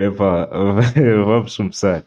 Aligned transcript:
Epá, 0.00 0.48
vamos 1.26 1.56
começar. 1.56 2.06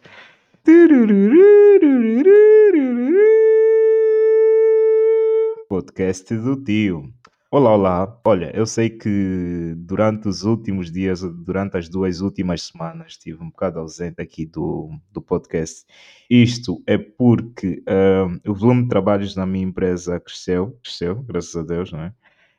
Podcast 5.67 6.33
do 6.37 6.55
tio. 6.63 7.13
Olá, 7.51 7.73
olá. 7.73 8.21
Olha, 8.23 8.49
eu 8.55 8.65
sei 8.65 8.89
que 8.89 9.73
durante 9.75 10.29
os 10.29 10.43
últimos 10.43 10.89
dias, 10.89 11.21
durante 11.21 11.75
as 11.75 11.89
duas 11.89 12.21
últimas 12.21 12.61
semanas, 12.61 13.07
estive 13.11 13.43
um 13.43 13.49
bocado 13.49 13.79
ausente 13.79 14.21
aqui 14.21 14.45
do, 14.45 14.89
do 15.11 15.21
podcast. 15.21 15.85
Isto 16.29 16.81
é 16.87 16.97
porque 16.97 17.83
ah, 17.85 18.27
o 18.49 18.53
volume 18.53 18.83
de 18.83 18.87
trabalhos 18.87 19.35
na 19.35 19.45
minha 19.45 19.65
empresa 19.65 20.17
cresceu, 20.17 20.79
cresceu, 20.81 21.21
graças 21.23 21.57
a 21.57 21.61
Deus, 21.61 21.91
não 21.91 21.99
é? 21.99 22.13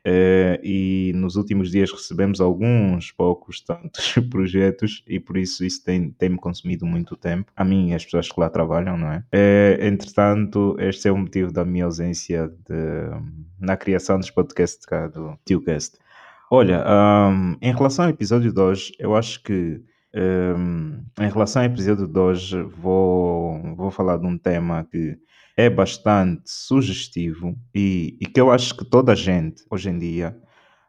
Eh, 0.05 0.59
e 0.61 1.11
nos 1.15 1.37
últimos 1.37 1.71
dias 1.71 1.89
recebemos 1.89 2.41
alguns 2.41 3.11
poucos 3.11 3.61
tantos 3.61 4.15
projetos 4.29 5.01
e 5.07 5.17
por 5.17 5.37
isso 5.37 5.63
isso 5.63 5.81
tem, 5.83 6.11
tem-me 6.11 6.37
consumido 6.37 6.85
muito 6.85 7.15
tempo, 7.15 7.51
a 7.55 7.63
mim 7.63 7.91
e 7.91 7.93
as 7.93 8.03
pessoas 8.03 8.29
que 8.29 8.39
lá 8.39 8.49
trabalham, 8.49 8.97
não 8.97 9.11
é? 9.11 9.23
Eh, 9.31 9.77
entretanto, 9.81 10.75
este 10.79 11.07
é 11.07 11.11
o 11.11 11.17
motivo 11.17 11.53
da 11.53 11.63
minha 11.63 11.85
ausência 11.85 12.49
de, 12.67 12.75
na 13.59 13.77
criação 13.77 14.19
dos 14.19 14.29
podcasts 14.29 14.85
cá 14.85 15.07
do 15.07 15.37
TioCast. 15.45 15.97
Olha, 16.51 16.83
ahm, 16.85 17.55
em 17.61 17.73
relação 17.73 18.05
ao 18.05 18.11
episódio 18.11 18.51
de 18.53 18.59
hoje, 18.59 18.93
eu 18.99 19.15
acho 19.15 19.41
que 19.41 19.81
ahm, 20.13 20.99
em 21.19 21.29
relação 21.29 21.61
ao 21.61 21.67
episódio 21.67 22.07
de 22.07 22.63
vou, 22.77 23.75
vou 23.75 23.89
falar 23.89 24.17
de 24.17 24.27
um 24.27 24.37
tema 24.37 24.85
que 24.91 25.17
é 25.55 25.69
bastante 25.69 26.43
sugestivo 26.45 27.55
e, 27.73 28.17
e 28.19 28.25
que 28.25 28.41
eu 28.41 28.51
acho 28.51 28.75
que 28.75 28.85
toda 28.85 29.11
a 29.11 29.15
gente, 29.15 29.63
hoje 29.69 29.89
em 29.89 29.97
dia, 29.97 30.35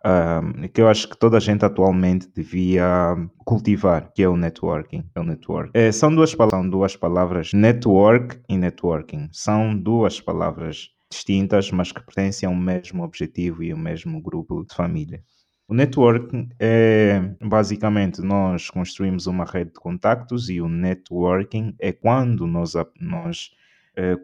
um, 0.05 0.69
que 0.69 0.81
eu 0.81 0.89
acho 0.89 1.09
que 1.09 1.17
toda 1.17 1.39
a 1.39 1.41
gente 1.41 1.65
atualmente 1.65 2.29
devia 2.35 3.17
cultivar, 3.45 4.13
que 4.13 4.23
é 4.23 4.29
o 4.29 4.37
networking. 4.37 5.05
É 5.15 5.21
o 5.21 5.25
network. 5.25 5.71
É, 5.75 5.91
são, 5.91 6.15
duas, 6.15 6.31
são 6.31 6.69
duas 6.69 6.95
palavras, 6.95 7.53
network 7.53 8.39
e 8.49 8.57
networking. 8.57 9.29
São 9.33 9.77
duas 9.77 10.21
palavras 10.21 10.91
distintas, 11.11 11.71
mas 11.71 11.91
que 11.93 12.05
pertencem 12.05 12.47
ao 12.47 12.55
mesmo 12.55 13.03
objetivo 13.03 13.63
e 13.63 13.73
ao 13.73 13.79
mesmo 13.79 14.21
grupo 14.21 14.65
de 14.65 14.75
família. 14.75 15.23
O 15.67 15.73
networking 15.73 16.51
é 16.61 17.23
basicamente 17.43 18.21
nós 18.21 18.69
construímos 18.69 19.27
uma 19.27 19.47
rede 19.47 19.73
de 19.73 19.81
contactos 19.81 20.51
e 20.51 20.61
o 20.61 20.69
networking 20.69 21.75
é 21.81 21.91
quando 21.91 22.47
nós, 22.47 22.75
nós 23.01 23.51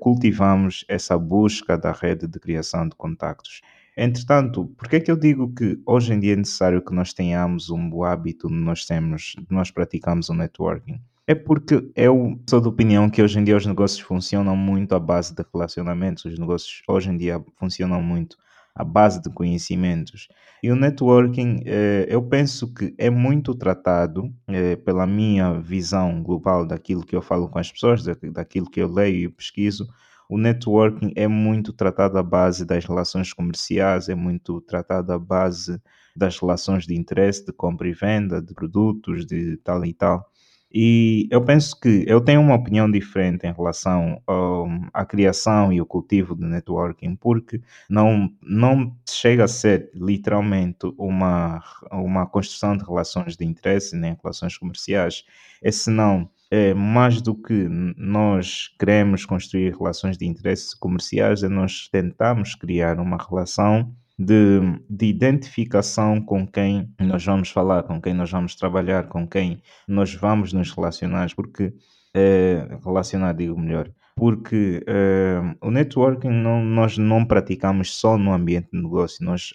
cultivamos 0.00 0.84
essa 0.88 1.16
busca 1.18 1.78
da 1.78 1.92
rede 1.92 2.26
de 2.26 2.38
criação 2.40 2.88
de 2.88 2.96
contactos. 2.96 3.60
Entretanto, 3.96 4.66
por 4.76 4.88
que 4.88 4.96
é 4.96 5.00
que 5.00 5.10
eu 5.10 5.16
digo 5.16 5.52
que 5.54 5.80
hoje 5.84 6.14
em 6.14 6.20
dia 6.20 6.32
é 6.32 6.36
necessário 6.36 6.82
que 6.82 6.94
nós 6.94 7.12
tenhamos 7.12 7.70
um 7.70 7.90
bom 7.90 8.04
hábito 8.04 8.48
nós, 8.48 8.86
temos, 8.86 9.36
nós 9.50 9.70
praticamos 9.70 10.28
o 10.28 10.34
networking? 10.34 11.00
É 11.26 11.34
porque 11.34 11.88
eu 11.94 12.40
sou 12.48 12.60
da 12.60 12.68
opinião 12.68 13.08
que 13.08 13.22
hoje 13.22 13.38
em 13.38 13.44
dia 13.44 13.56
os 13.56 13.66
negócios 13.66 14.00
funcionam 14.00 14.56
muito 14.56 14.94
à 14.94 14.98
base 14.98 15.34
de 15.34 15.44
relacionamentos, 15.52 16.24
os 16.24 16.38
negócios 16.38 16.82
hoje 16.88 17.10
em 17.10 17.16
dia 17.16 17.44
funcionam 17.56 18.02
muito 18.02 18.36
à 18.80 18.84
base 18.84 19.20
de 19.22 19.30
conhecimentos. 19.30 20.28
E 20.62 20.70
o 20.70 20.76
networking, 20.76 21.62
eh, 21.64 22.06
eu 22.08 22.22
penso 22.22 22.72
que 22.72 22.94
é 22.98 23.08
muito 23.10 23.54
tratado, 23.54 24.32
eh, 24.48 24.76
pela 24.76 25.06
minha 25.06 25.54
visão 25.60 26.22
global 26.22 26.66
daquilo 26.66 27.04
que 27.04 27.16
eu 27.16 27.22
falo 27.22 27.48
com 27.48 27.58
as 27.58 27.70
pessoas, 27.72 28.02
daquilo 28.04 28.70
que 28.70 28.80
eu 28.80 28.88
leio 28.92 29.24
e 29.24 29.28
pesquiso. 29.28 29.86
O 30.28 30.38
networking 30.38 31.12
é 31.16 31.26
muito 31.26 31.72
tratado 31.72 32.18
à 32.18 32.22
base 32.22 32.64
das 32.64 32.84
relações 32.84 33.32
comerciais, 33.32 34.08
é 34.08 34.14
muito 34.14 34.60
tratado 34.60 35.12
à 35.12 35.18
base 35.18 35.80
das 36.16 36.38
relações 36.38 36.86
de 36.86 36.94
interesse, 36.94 37.44
de 37.44 37.52
compra 37.52 37.88
e 37.88 37.92
venda, 37.92 38.40
de 38.42 38.54
produtos, 38.54 39.26
de 39.26 39.56
tal 39.58 39.84
e 39.84 39.92
tal. 39.94 40.29
E 40.72 41.26
eu 41.30 41.44
penso 41.44 41.78
que 41.80 42.04
eu 42.06 42.20
tenho 42.20 42.40
uma 42.40 42.54
opinião 42.54 42.88
diferente 42.90 43.44
em 43.44 43.52
relação 43.52 44.22
ao, 44.26 44.68
à 44.94 45.04
criação 45.04 45.72
e 45.72 45.80
o 45.80 45.86
cultivo 45.86 46.36
de 46.36 46.44
networking, 46.44 47.16
porque 47.16 47.60
não, 47.88 48.30
não 48.40 48.96
chega 49.08 49.44
a 49.44 49.48
ser 49.48 49.90
literalmente 49.94 50.86
uma, 50.96 51.60
uma 51.90 52.26
construção 52.26 52.76
de 52.76 52.84
relações 52.84 53.36
de 53.36 53.44
interesse 53.44 53.96
nem 53.96 54.16
relações 54.22 54.56
comerciais. 54.56 55.24
É 55.60 55.72
senão 55.72 56.30
é, 56.50 56.72
mais 56.74 57.20
do 57.20 57.34
que 57.34 57.68
nós 57.96 58.68
queremos 58.78 59.24
construir 59.24 59.76
relações 59.76 60.16
de 60.16 60.26
interesse 60.26 60.78
comerciais, 60.78 61.42
é 61.42 61.48
nós 61.48 61.88
tentamos 61.88 62.54
criar 62.54 62.98
uma 62.98 63.16
relação 63.16 63.92
de, 64.20 64.60
de 64.90 65.06
identificação 65.06 66.20
com 66.20 66.46
quem 66.46 66.92
nós 67.00 67.24
vamos 67.24 67.48
falar, 67.48 67.84
com 67.84 67.98
quem 67.98 68.12
nós 68.12 68.30
vamos 68.30 68.54
trabalhar, 68.54 69.08
com 69.08 69.26
quem 69.26 69.62
nós 69.88 70.14
vamos 70.14 70.52
nos 70.52 70.70
relacionar, 70.72 71.34
porque 71.34 71.72
é, 72.12 72.68
relacionar, 72.84 73.32
digo 73.32 73.58
melhor, 73.58 73.90
porque 74.14 74.84
é, 74.86 75.40
o 75.62 75.70
networking 75.70 76.28
não, 76.28 76.62
nós 76.62 76.98
não 76.98 77.24
praticamos 77.24 77.94
só 77.96 78.18
no 78.18 78.34
ambiente 78.34 78.68
de 78.70 78.82
negócio, 78.82 79.24
nós, 79.24 79.54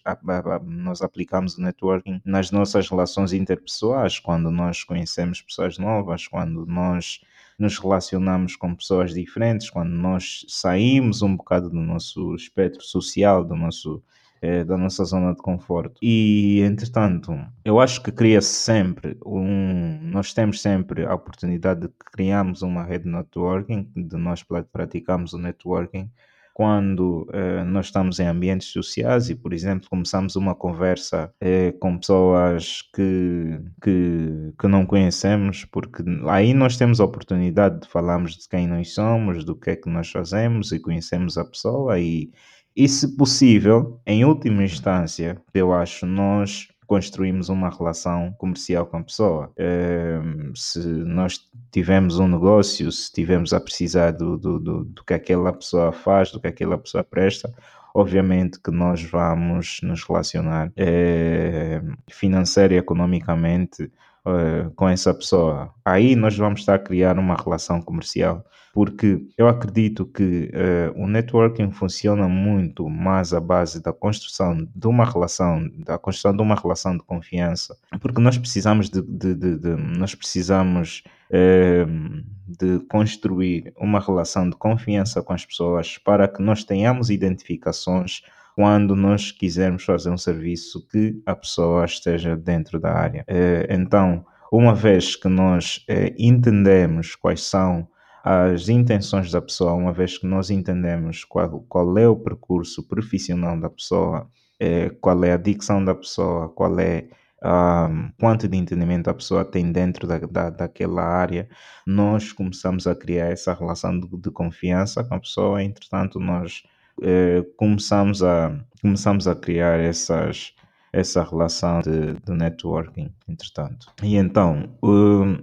nós 0.64 1.04
aplicamos 1.04 1.60
o 1.60 1.62
networking 1.62 2.20
nas 2.26 2.50
nossas 2.50 2.90
relações 2.90 3.34
interpessoais, 3.34 4.18
quando 4.18 4.50
nós 4.50 4.84
conhecemos 4.84 5.44
pessoas 5.44 5.78
novas, 5.78 6.28
quando 6.28 6.66
nós 6.66 7.22
nos 7.60 7.78
relacionamos 7.78 8.56
com 8.56 8.74
pessoas 8.74 9.14
diferentes, 9.14 9.70
quando 9.70 9.92
nós 9.92 10.44
saímos 10.50 11.22
um 11.22 11.36
bocado 11.38 11.70
do 11.70 11.80
nosso 11.80 12.34
espectro 12.34 12.82
social, 12.82 13.46
do 13.46 13.56
nosso 13.56 14.02
é, 14.46 14.64
da 14.64 14.78
nossa 14.78 15.04
zona 15.04 15.34
de 15.34 15.42
conforto. 15.42 16.00
E, 16.02 16.62
entretanto, 16.62 17.34
eu 17.64 17.80
acho 17.80 18.02
que 18.04 18.12
cria-se 18.12 18.54
sempre 18.54 19.18
um. 19.26 20.00
Nós 20.04 20.34
temos 20.34 20.62
sempre 20.62 21.06
a 21.06 21.16
oportunidade 21.16 21.82
de 21.82 21.90
criarmos 22.14 22.62
uma 22.62 22.84
rede 22.84 23.06
de 23.06 23.12
networking, 23.12 23.92
de 23.96 24.18
nós 24.18 24.44
praticarmos 24.72 25.34
o 25.34 25.40
networking 25.40 26.10
quando 26.54 27.28
eh, 27.34 27.66
nós 27.66 27.88
estamos 27.88 28.18
em 28.18 28.28
ambientes 28.28 28.70
sociais 28.70 29.30
e, 29.30 29.36
por 29.36 29.52
exemplo, 29.52 29.90
começamos 29.90 30.38
uma 30.38 30.56
conversa 30.56 31.30
eh, 31.42 31.74
com 31.82 31.98
pessoas 31.98 32.82
que, 32.94 33.60
que, 33.84 34.54
que 34.58 34.68
não 34.70 34.86
conhecemos, 34.86 35.66
porque 35.66 36.02
aí 36.30 36.54
nós 36.54 36.78
temos 36.78 37.02
a 37.02 37.04
oportunidade 37.04 37.82
de 37.82 37.90
falarmos 37.90 38.38
de 38.38 38.48
quem 38.48 38.68
nós 38.68 38.94
somos, 38.94 39.44
do 39.44 39.54
que 39.54 39.72
é 39.72 39.76
que 39.76 39.90
nós 39.90 40.10
fazemos 40.10 40.72
e 40.72 40.80
conhecemos 40.80 41.38
a 41.38 41.44
pessoa 41.44 42.00
e 42.00 42.32
e, 42.76 42.88
se 42.90 43.16
possível, 43.16 44.00
em 44.06 44.26
última 44.26 44.64
instância, 44.64 45.42
eu 45.54 45.74
acho, 45.74 46.06
nós 46.06 46.68
construímos 46.86 47.50
uma 47.50 47.70
relação 47.70 48.34
comercial 48.38 48.86
com 48.86 48.98
a 48.98 49.04
pessoa. 49.04 49.52
Ehm, 49.58 50.52
se 50.56 50.80
nós 50.80 51.40
tivemos 51.72 52.20
um 52.20 52.28
negócio, 52.28 52.92
se 52.92 53.12
tivemos 53.12 53.54
a 53.54 53.60
precisar 53.60 54.12
do, 54.12 54.38
do, 54.38 54.60
do, 54.60 54.84
do 54.86 55.04
que 55.04 55.14
aquela 55.14 55.52
pessoa 55.52 55.92
faz, 55.92 56.32
do 56.32 56.40
que 56.40 56.48
aquela 56.48 56.78
pessoa 56.78 57.04
presta, 57.04 57.54
obviamente 57.94 58.60
que 58.60 58.72
nós 58.72 59.02
vamos 59.04 59.80
nos 59.82 60.04
relacionar 60.04 60.72
é, 60.76 61.82
financeira 62.10 62.74
e 62.74 62.78
economicamente 62.78 63.90
é, 64.28 64.70
com 64.76 64.90
essa 64.90 65.14
pessoa. 65.14 65.74
Aí 65.84 66.16
nós 66.16 66.38
vamos 66.38 66.62
estar 66.62 66.76
a 66.76 66.80
criar 66.80 67.18
uma 67.20 67.36
relação 67.36 67.82
comercial 67.82 68.44
porque 68.76 69.26
eu 69.38 69.48
acredito 69.48 70.06
que 70.06 70.52
uh, 70.54 71.02
o 71.02 71.08
networking 71.08 71.72
funciona 71.72 72.28
muito 72.28 72.90
mais 72.90 73.34
à 73.34 73.40
base 73.40 73.82
da 73.82 73.94
construção 73.94 74.68
de 74.76 74.88
uma 74.88 75.06
relação, 75.06 75.66
da 75.78 75.98
construção 75.98 76.36
de 76.36 76.42
uma 76.42 76.56
relação 76.56 76.98
de 76.98 77.02
confiança, 77.02 77.78
porque 78.02 78.20
nós 78.20 78.38
precisamos 78.38 78.90
de, 78.90 79.02
de, 79.02 79.34
de, 79.34 79.58
de 79.60 79.76
nós 79.78 80.14
precisamos 80.14 81.06
uh, 81.30 82.22
de 82.46 82.80
construir 82.90 83.74
uma 83.78 84.02
relação 84.02 84.50
de 84.50 84.58
confiança 84.58 85.24
com 85.24 85.32
as 85.32 85.46
pessoas 85.46 85.98
para 85.98 86.28
que 86.28 86.44
nós 86.44 86.66
tenhamos 86.66 87.10
identificações 87.10 88.24
quando 88.56 88.96
nós 88.96 89.32
quisermos 89.32 89.84
fazer 89.84 90.10
um 90.10 90.18
serviço 90.18 90.88
que 90.88 91.22
a 91.26 91.36
pessoa 91.36 91.86
esteja 91.86 92.36
dentro 92.36 92.80
da 92.80 92.94
área. 92.94 93.26
Uh, 93.30 93.68
então, 93.70 94.26
uma 94.52 94.74
vez 94.74 95.16
que 95.16 95.28
nós 95.28 95.86
entendemos 96.18 97.16
quais 97.16 97.42
são 97.42 97.88
as 98.24 98.70
intenções 98.70 99.30
da 99.30 99.40
pessoa, 99.40 99.74
uma 99.74 99.94
vez 99.94 100.18
que 100.18 100.26
nós 100.26 100.50
entendemos 100.50 101.24
qual, 101.24 101.60
qual 101.70 101.96
é 101.98 102.08
o 102.08 102.16
percurso 102.16 102.82
profissional 102.88 103.60
da 103.60 103.70
pessoa, 103.70 104.28
é, 104.60 104.90
qual 104.90 105.24
é 105.24 105.34
a 105.34 105.38
dicção 105.38 105.86
da 105.86 105.94
pessoa, 105.94 106.50
qual 106.50 106.80
é 106.80 107.08
um, 107.44 108.10
quanto 108.20 108.48
de 108.48 108.58
entendimento 108.58 109.10
a 109.12 109.14
pessoa 109.14 109.46
tem 109.46 109.72
dentro 109.72 110.08
da, 110.08 110.18
da, 110.18 110.50
daquela 110.50 111.04
área, 111.04 111.48
nós 111.86 112.32
começamos 112.32 112.88
a 112.88 112.96
criar 112.96 113.28
essa 113.28 113.54
relação 113.54 114.00
de, 114.00 114.08
de 114.08 114.32
confiança 114.32 115.04
com 115.04 115.14
a 115.14 115.20
pessoa, 115.20 115.62
entretanto, 115.62 116.20
nós 116.20 116.64
é, 117.02 117.44
começamos, 117.58 118.24
a, 118.24 118.58
começamos 118.82 119.28
a 119.28 119.36
criar 119.36 119.80
essas 119.80 120.54
essa 120.94 121.22
relação 121.22 121.82
de, 121.82 122.14
de 122.14 122.32
networking, 122.32 123.12
entretanto. 123.28 123.88
E 124.02 124.16
então, 124.16 124.70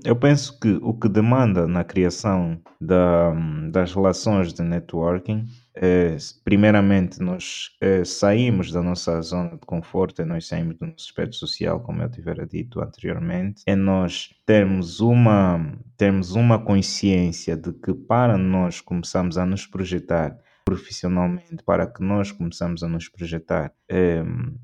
eu 0.02 0.16
penso 0.16 0.58
que 0.58 0.78
o 0.80 0.94
que 0.94 1.10
demanda 1.10 1.68
na 1.68 1.84
criação 1.84 2.58
da, 2.80 3.34
das 3.70 3.92
relações 3.92 4.54
de 4.54 4.62
networking 4.62 5.44
eh, 5.74 6.16
primeiramente, 6.44 7.20
nós 7.20 7.70
eh, 7.80 8.04
saímos 8.04 8.70
da 8.70 8.82
nossa 8.82 9.20
zona 9.22 9.52
de 9.52 9.66
conforto, 9.66 10.20
e 10.20 10.24
nós 10.24 10.46
saímos 10.46 10.76
do 10.76 10.86
nosso 10.86 11.06
aspecto 11.08 11.36
social, 11.36 11.80
como 11.80 12.02
eu 12.02 12.10
tivera 12.10 12.46
dito 12.46 12.80
anteriormente, 12.80 13.62
é 13.66 13.74
nós 13.74 14.34
termos 14.44 15.00
uma, 15.00 15.74
termos 15.96 16.34
uma 16.34 16.58
consciência 16.58 17.56
de 17.56 17.72
que 17.72 17.94
para 17.94 18.36
nós 18.36 18.80
começarmos 18.80 19.38
a 19.38 19.46
nos 19.46 19.66
projetar 19.66 20.36
profissionalmente, 20.64 21.62
para 21.64 21.86
que 21.86 22.02
nós 22.02 22.30
começamos 22.32 22.82
a 22.82 22.88
nos 22.88 23.08
projetar 23.08 23.72
eh, 23.88 24.22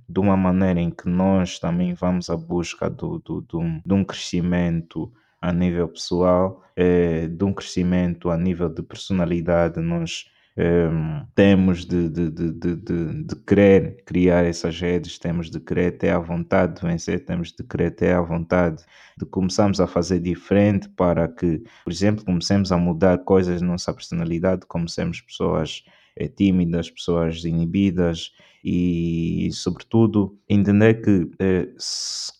de 0.08 0.20
uma 0.20 0.36
maneira 0.36 0.80
em 0.80 0.90
que 0.90 1.08
nós 1.08 1.58
também 1.58 1.94
vamos 1.94 2.30
à 2.30 2.36
busca 2.36 2.88
do, 2.88 3.18
do, 3.18 3.40
do, 3.40 3.60
de 3.84 3.94
um 3.94 4.04
crescimento 4.04 5.12
a 5.40 5.52
nível 5.52 5.88
pessoal, 5.88 6.62
eh, 6.76 7.28
de 7.28 7.44
um 7.44 7.52
crescimento 7.52 8.30
a 8.30 8.36
nível 8.36 8.68
de 8.68 8.82
personalidade, 8.82 9.80
nós 9.80 10.26
um, 10.58 11.24
temos 11.36 11.84
de, 11.84 12.08
de, 12.08 12.30
de, 12.30 12.52
de, 12.52 13.24
de 13.24 13.36
querer 13.46 14.02
criar 14.04 14.44
essas 14.44 14.80
redes, 14.80 15.16
temos 15.16 15.50
de 15.50 15.60
querer 15.60 15.96
ter 15.96 16.10
a 16.10 16.18
vontade 16.18 16.80
de 16.80 16.82
vencer, 16.82 17.24
temos 17.24 17.52
de 17.52 17.62
querer 17.62 17.92
ter 17.92 18.12
a 18.12 18.20
vontade 18.20 18.84
de 19.16 19.24
começarmos 19.24 19.80
a 19.80 19.86
fazer 19.86 20.18
diferente 20.18 20.88
para 20.88 21.28
que, 21.28 21.62
por 21.84 21.92
exemplo, 21.92 22.24
comecemos 22.24 22.72
a 22.72 22.76
mudar 22.76 23.18
coisas 23.18 23.62
na 23.62 23.68
nossa 23.68 23.94
personalidade, 23.94 24.66
comecemos 24.66 25.20
pessoas 25.20 25.84
tímidas, 26.26 26.90
pessoas 26.90 27.44
inibidas 27.44 28.32
e, 28.64 29.48
sobretudo, 29.52 30.36
entender 30.48 30.94
que 31.02 31.30
é, 31.38 31.68
se 31.78 32.32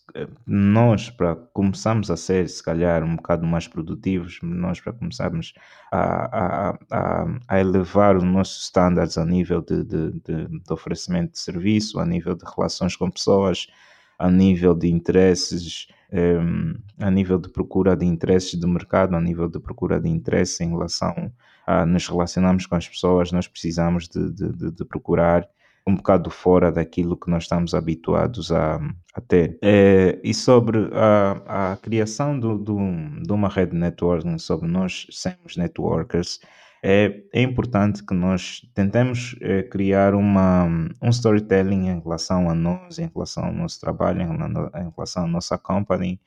nós, 0.45 1.09
para 1.09 1.35
começarmos 1.35 2.09
a 2.09 2.17
ser, 2.17 2.49
se 2.49 2.63
calhar, 2.63 3.03
um 3.03 3.15
bocado 3.15 3.45
mais 3.45 3.67
produtivos, 3.67 4.39
nós, 4.41 4.79
para 4.79 4.93
começarmos 4.93 5.53
a, 5.91 6.69
a, 6.69 6.79
a, 6.91 7.25
a 7.47 7.59
elevar 7.59 8.17
os 8.17 8.23
nossos 8.23 8.63
standards 8.63 9.17
a 9.17 9.25
nível 9.25 9.61
de, 9.61 9.83
de, 9.83 10.11
de, 10.11 10.47
de, 10.47 10.73
oferecimento 10.73 11.33
de 11.33 11.39
serviço, 11.39 11.99
a 11.99 12.05
nível 12.05 12.35
de 12.35 12.43
relações 12.55 12.95
com 12.95 13.09
pessoas, 13.09 13.67
a 14.17 14.29
nível 14.29 14.75
de 14.75 14.89
interesses, 14.89 15.87
um, 16.11 16.75
a 16.99 17.11
nível 17.11 17.39
de 17.39 17.49
procura 17.49 17.95
de 17.95 18.05
interesses 18.05 18.55
do 18.59 18.67
mercado, 18.67 19.15
a 19.15 19.21
nível 19.21 19.47
de 19.47 19.59
procura 19.59 19.99
de 19.99 20.09
interesse 20.09 20.63
em 20.63 20.69
relação 20.69 21.31
a 21.69 21.85
nos 21.85 22.07
relacionarmos 22.07 22.65
com 22.65 22.73
as 22.73 22.87
pessoas, 22.87 23.31
nós 23.31 23.47
precisamos 23.47 24.07
de, 24.07 24.31
de, 24.31 24.71
de 24.71 24.85
procurar 24.85 25.47
um 25.85 25.95
bocado 25.95 26.31
fora 26.31 26.71
daquilo 26.71 27.15
que 27.15 27.29
nós 27.29 27.43
estamos 27.43 27.75
habituados 27.75 28.51
a, 28.51 28.79
a 29.13 29.21
ter. 29.21 29.59
É, 29.61 30.19
e 30.23 30.33
sobre 30.33 30.89
a, 30.91 31.73
a 31.73 31.77
criação 31.77 32.39
do, 32.39 32.57
do, 32.57 32.75
de 33.21 33.31
uma 33.31 33.49
rede 33.49 33.73
de 33.73 33.77
networking, 33.77 34.39
sobre 34.39 34.67
nós 34.67 35.05
sermos 35.11 35.57
networkers, 35.57 36.39
é, 36.81 37.21
é 37.31 37.41
importante 37.43 38.03
que 38.03 38.15
nós 38.15 38.67
tentemos 38.73 39.35
é, 39.39 39.61
criar 39.61 40.15
uma, 40.15 40.65
um 40.99 41.09
storytelling 41.09 41.89
em 41.89 41.99
relação 41.99 42.49
a 42.49 42.55
nós, 42.55 42.97
em 42.97 43.11
relação 43.13 43.45
ao 43.45 43.53
nosso 43.53 43.79
trabalho, 43.79 44.23
em, 44.23 44.25
em 44.25 44.91
relação 44.95 45.25
à 45.25 45.27
nossa 45.27 45.55
company. 45.55 46.19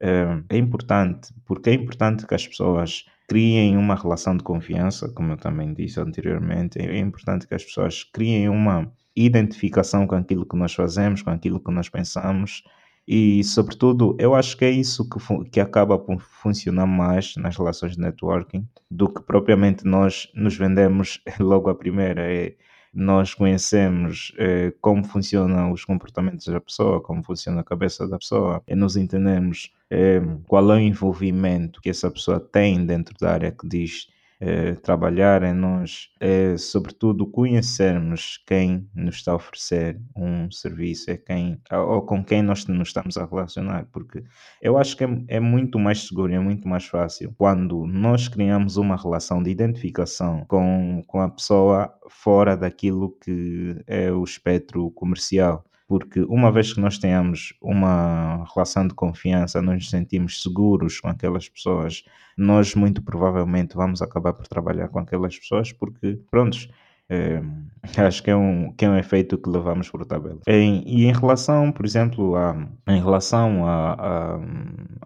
É, 0.00 0.42
é 0.48 0.58
importante, 0.58 1.32
porque 1.44 1.70
é 1.70 1.74
importante 1.74 2.26
que 2.26 2.34
as 2.34 2.48
pessoas 2.48 3.04
criem 3.28 3.76
uma 3.76 3.94
relação 3.94 4.36
de 4.36 4.42
confiança, 4.42 5.08
como 5.10 5.32
eu 5.32 5.36
também 5.36 5.74
disse 5.74 6.00
anteriormente. 6.00 6.78
É 6.78 6.98
importante 6.98 7.46
que 7.46 7.54
as 7.54 7.62
pessoas 7.62 8.02
criem 8.02 8.48
uma 8.48 8.90
identificação 9.14 10.06
com 10.06 10.14
aquilo 10.14 10.46
que 10.46 10.56
nós 10.56 10.72
fazemos, 10.74 11.22
com 11.22 11.30
aquilo 11.30 11.60
que 11.60 11.70
nós 11.70 11.88
pensamos. 11.88 12.64
E, 13.06 13.44
sobretudo, 13.44 14.16
eu 14.18 14.34
acho 14.34 14.56
que 14.56 14.64
é 14.64 14.70
isso 14.70 15.08
que, 15.08 15.18
que 15.50 15.60
acaba 15.60 15.98
por 15.98 16.20
funcionar 16.20 16.86
mais 16.86 17.34
nas 17.36 17.56
relações 17.56 17.92
de 17.92 18.00
networking 18.00 18.66
do 18.90 19.08
que 19.08 19.22
propriamente 19.22 19.84
nós 19.84 20.30
nos 20.34 20.56
vendemos 20.56 21.20
logo 21.38 21.68
à 21.68 21.74
primeira. 21.74 22.22
É, 22.22 22.54
nós 22.92 23.34
conhecemos 23.34 24.32
é, 24.38 24.72
como 24.80 25.04
funcionam 25.04 25.72
os 25.72 25.84
comportamentos 25.84 26.46
da 26.46 26.60
pessoa, 26.60 27.00
como 27.00 27.22
funciona 27.22 27.60
a 27.60 27.64
cabeça 27.64 28.06
da 28.08 28.18
pessoa, 28.18 28.62
e 28.66 28.74
nos 28.74 28.96
entendemos 28.96 29.72
é, 29.90 30.20
qual 30.46 30.70
é 30.72 30.76
o 30.76 30.80
envolvimento 30.80 31.80
que 31.80 31.90
essa 31.90 32.10
pessoa 32.10 32.40
tem 32.40 32.84
dentro 32.84 33.14
da 33.18 33.32
área 33.32 33.52
que 33.52 33.68
diz 33.68 34.08
é, 34.40 34.74
trabalhar 34.74 35.42
em 35.42 35.52
nós 35.52 36.08
é, 36.20 36.56
sobretudo, 36.56 37.26
conhecermos 37.26 38.42
quem 38.46 38.88
nos 38.94 39.16
está 39.16 39.32
a 39.32 39.36
oferecer 39.36 40.00
um 40.16 40.50
serviço, 40.50 41.10
é 41.10 41.16
quem, 41.16 41.60
ou 41.70 42.02
com 42.02 42.24
quem 42.24 42.42
nós 42.42 42.66
nos 42.66 42.88
estamos 42.88 43.16
a 43.16 43.24
relacionar, 43.24 43.86
porque 43.92 44.22
eu 44.62 44.78
acho 44.78 44.96
que 44.96 45.04
é, 45.04 45.08
é 45.28 45.40
muito 45.40 45.78
mais 45.78 46.06
seguro, 46.06 46.32
é 46.32 46.38
muito 46.38 46.68
mais 46.68 46.86
fácil 46.86 47.34
quando 47.36 47.84
nós 47.86 48.28
criamos 48.28 48.76
uma 48.76 48.96
relação 48.96 49.42
de 49.42 49.50
identificação 49.50 50.44
com, 50.46 51.02
com 51.06 51.20
a 51.20 51.28
pessoa 51.28 51.92
fora 52.08 52.56
daquilo 52.56 53.16
que 53.20 53.76
é 53.86 54.10
o 54.12 54.22
espectro 54.22 54.90
comercial 54.92 55.64
porque 55.88 56.20
uma 56.20 56.52
vez 56.52 56.72
que 56.74 56.80
nós 56.80 56.98
tenhamos 56.98 57.54
uma 57.62 58.44
relação 58.54 58.86
de 58.86 58.94
confiança, 58.94 59.62
nós 59.62 59.76
nos 59.76 59.90
sentimos 59.90 60.42
seguros 60.42 61.00
com 61.00 61.08
aquelas 61.08 61.48
pessoas, 61.48 62.04
nós 62.36 62.74
muito 62.74 63.02
provavelmente 63.02 63.74
vamos 63.74 64.02
acabar 64.02 64.34
por 64.34 64.46
trabalhar 64.46 64.88
com 64.88 64.98
aquelas 64.98 65.38
pessoas, 65.38 65.72
porque, 65.72 66.20
prontos, 66.30 66.68
é, 67.10 67.40
acho 67.96 68.22
que 68.22 68.30
é, 68.30 68.36
um, 68.36 68.72
que 68.72 68.84
é 68.84 68.90
um 68.90 68.96
efeito 68.96 69.38
que 69.38 69.48
levamos 69.48 69.90
por 69.90 70.04
tabela. 70.04 70.40
Em, 70.46 70.82
e 70.86 71.06
em 71.06 71.12
relação, 71.12 71.72
por 71.72 71.86
exemplo, 71.86 72.36
a, 72.36 72.56
em 72.88 73.00
relação 73.00 73.66
a, 73.66 73.92
a 73.94 74.40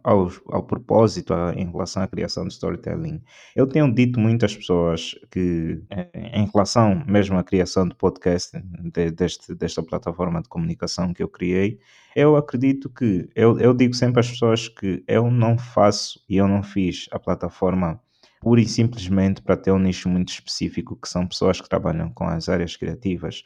ao, 0.02 0.30
ao 0.48 0.62
propósito, 0.64 1.32
a, 1.32 1.54
em 1.54 1.70
relação 1.70 2.02
à 2.02 2.08
criação 2.08 2.46
de 2.46 2.52
storytelling, 2.54 3.22
eu 3.54 3.66
tenho 3.66 3.92
dito 3.92 4.18
muitas 4.18 4.56
pessoas 4.56 5.14
que, 5.30 5.80
eh, 5.90 6.10
em 6.34 6.46
relação 6.52 7.04
mesmo 7.06 7.38
à 7.38 7.44
criação 7.44 7.86
de 7.88 7.94
podcast, 7.94 8.58
de, 8.92 9.10
deste, 9.10 9.54
desta 9.54 9.82
plataforma 9.82 10.42
de 10.42 10.48
comunicação 10.48 11.12
que 11.14 11.22
eu 11.22 11.28
criei, 11.28 11.78
eu 12.16 12.36
acredito 12.36 12.90
que, 12.90 13.28
eu, 13.34 13.58
eu 13.58 13.72
digo 13.72 13.94
sempre 13.94 14.20
às 14.20 14.30
pessoas 14.30 14.68
que 14.68 15.02
eu 15.06 15.30
não 15.30 15.56
faço 15.56 16.20
e 16.28 16.36
eu 16.36 16.48
não 16.48 16.62
fiz 16.62 17.06
a 17.10 17.18
plataforma 17.18 18.00
pura 18.42 18.60
e 18.60 18.66
simplesmente 18.66 19.40
para 19.40 19.56
ter 19.56 19.70
um 19.70 19.78
nicho 19.78 20.08
muito 20.08 20.30
específico, 20.30 20.96
que 20.96 21.08
são 21.08 21.26
pessoas 21.26 21.60
que 21.60 21.68
trabalham 21.68 22.10
com 22.12 22.24
as 22.24 22.48
áreas 22.48 22.76
criativas. 22.76 23.44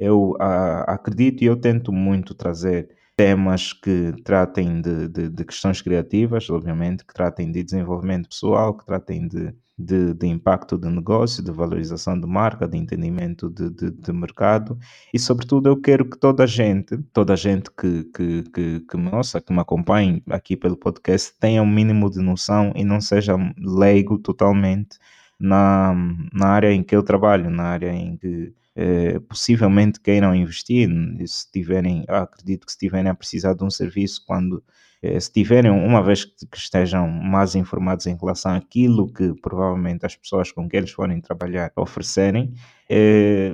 Eu 0.00 0.36
a, 0.40 0.80
acredito 0.94 1.42
e 1.42 1.46
eu 1.46 1.56
tento 1.56 1.92
muito 1.92 2.34
trazer 2.34 2.88
temas 3.16 3.72
que 3.72 4.12
tratem 4.24 4.80
de, 4.80 5.08
de, 5.08 5.28
de, 5.28 5.44
questões 5.44 5.82
criativas, 5.82 6.48
obviamente, 6.50 7.04
que 7.04 7.14
tratem 7.14 7.50
de 7.50 7.62
desenvolvimento 7.62 8.28
pessoal, 8.28 8.74
que 8.76 8.86
tratem 8.86 9.28
de, 9.28 9.54
de, 9.78 10.14
de 10.14 10.26
impacto 10.26 10.78
de 10.78 10.88
negócio, 10.88 11.42
de 11.42 11.50
valorização 11.50 12.18
de 12.18 12.26
marca, 12.26 12.66
de 12.66 12.78
entendimento 12.78 13.50
de, 13.50 14.12
mercado. 14.12 14.78
E, 15.12 15.18
sobretudo, 15.18 15.68
eu 15.68 15.80
quero 15.80 16.08
que 16.08 16.18
toda 16.18 16.44
a 16.44 16.46
gente, 16.46 16.96
toda 17.12 17.34
a 17.34 17.36
gente 17.36 17.70
que, 17.70 18.04
que, 18.04 18.42
que, 18.50 18.80
que, 18.80 18.96
nossa, 18.96 19.40
que 19.40 19.52
me 19.52 19.60
acompanhe 19.60 20.22
aqui 20.30 20.56
pelo 20.56 20.76
podcast 20.76 21.34
tenha 21.38 21.62
um 21.62 21.66
mínimo 21.66 22.10
de 22.10 22.20
noção 22.20 22.72
e 22.76 22.84
não 22.84 23.00
seja 23.00 23.36
leigo 23.58 24.18
totalmente 24.18 24.98
na, 25.38 25.94
na 26.32 26.48
área 26.48 26.72
em 26.72 26.82
que 26.82 26.94
eu 26.94 27.02
trabalho, 27.02 27.50
na 27.50 27.64
área 27.64 27.92
em 27.92 28.16
que 28.16 28.54
eh, 28.74 29.18
possivelmente 29.28 30.00
queiram 30.00 30.34
investir, 30.34 30.88
se 31.26 31.50
tiverem, 31.50 32.04
acredito 32.08 32.66
que 32.66 32.72
se 32.72 32.78
tiverem 32.78 33.10
a 33.10 33.14
precisar 33.14 33.54
de 33.54 33.64
um 33.64 33.70
serviço, 33.70 34.22
quando 34.26 34.62
eh, 35.02 35.18
se 35.18 35.32
tiverem, 35.32 35.70
uma 35.70 36.00
vez 36.02 36.24
que, 36.24 36.46
estejam 36.54 37.08
mais 37.08 37.56
informados 37.56 38.06
em 38.06 38.16
relação 38.16 38.54
àquilo 38.54 39.12
que 39.12 39.34
provavelmente 39.42 40.06
as 40.06 40.14
pessoas 40.14 40.52
com 40.52 40.68
quem 40.68 40.78
eles 40.78 40.92
forem 40.92 41.20
trabalhar 41.20 41.72
oferecerem, 41.76 42.54
eh, 42.88 43.52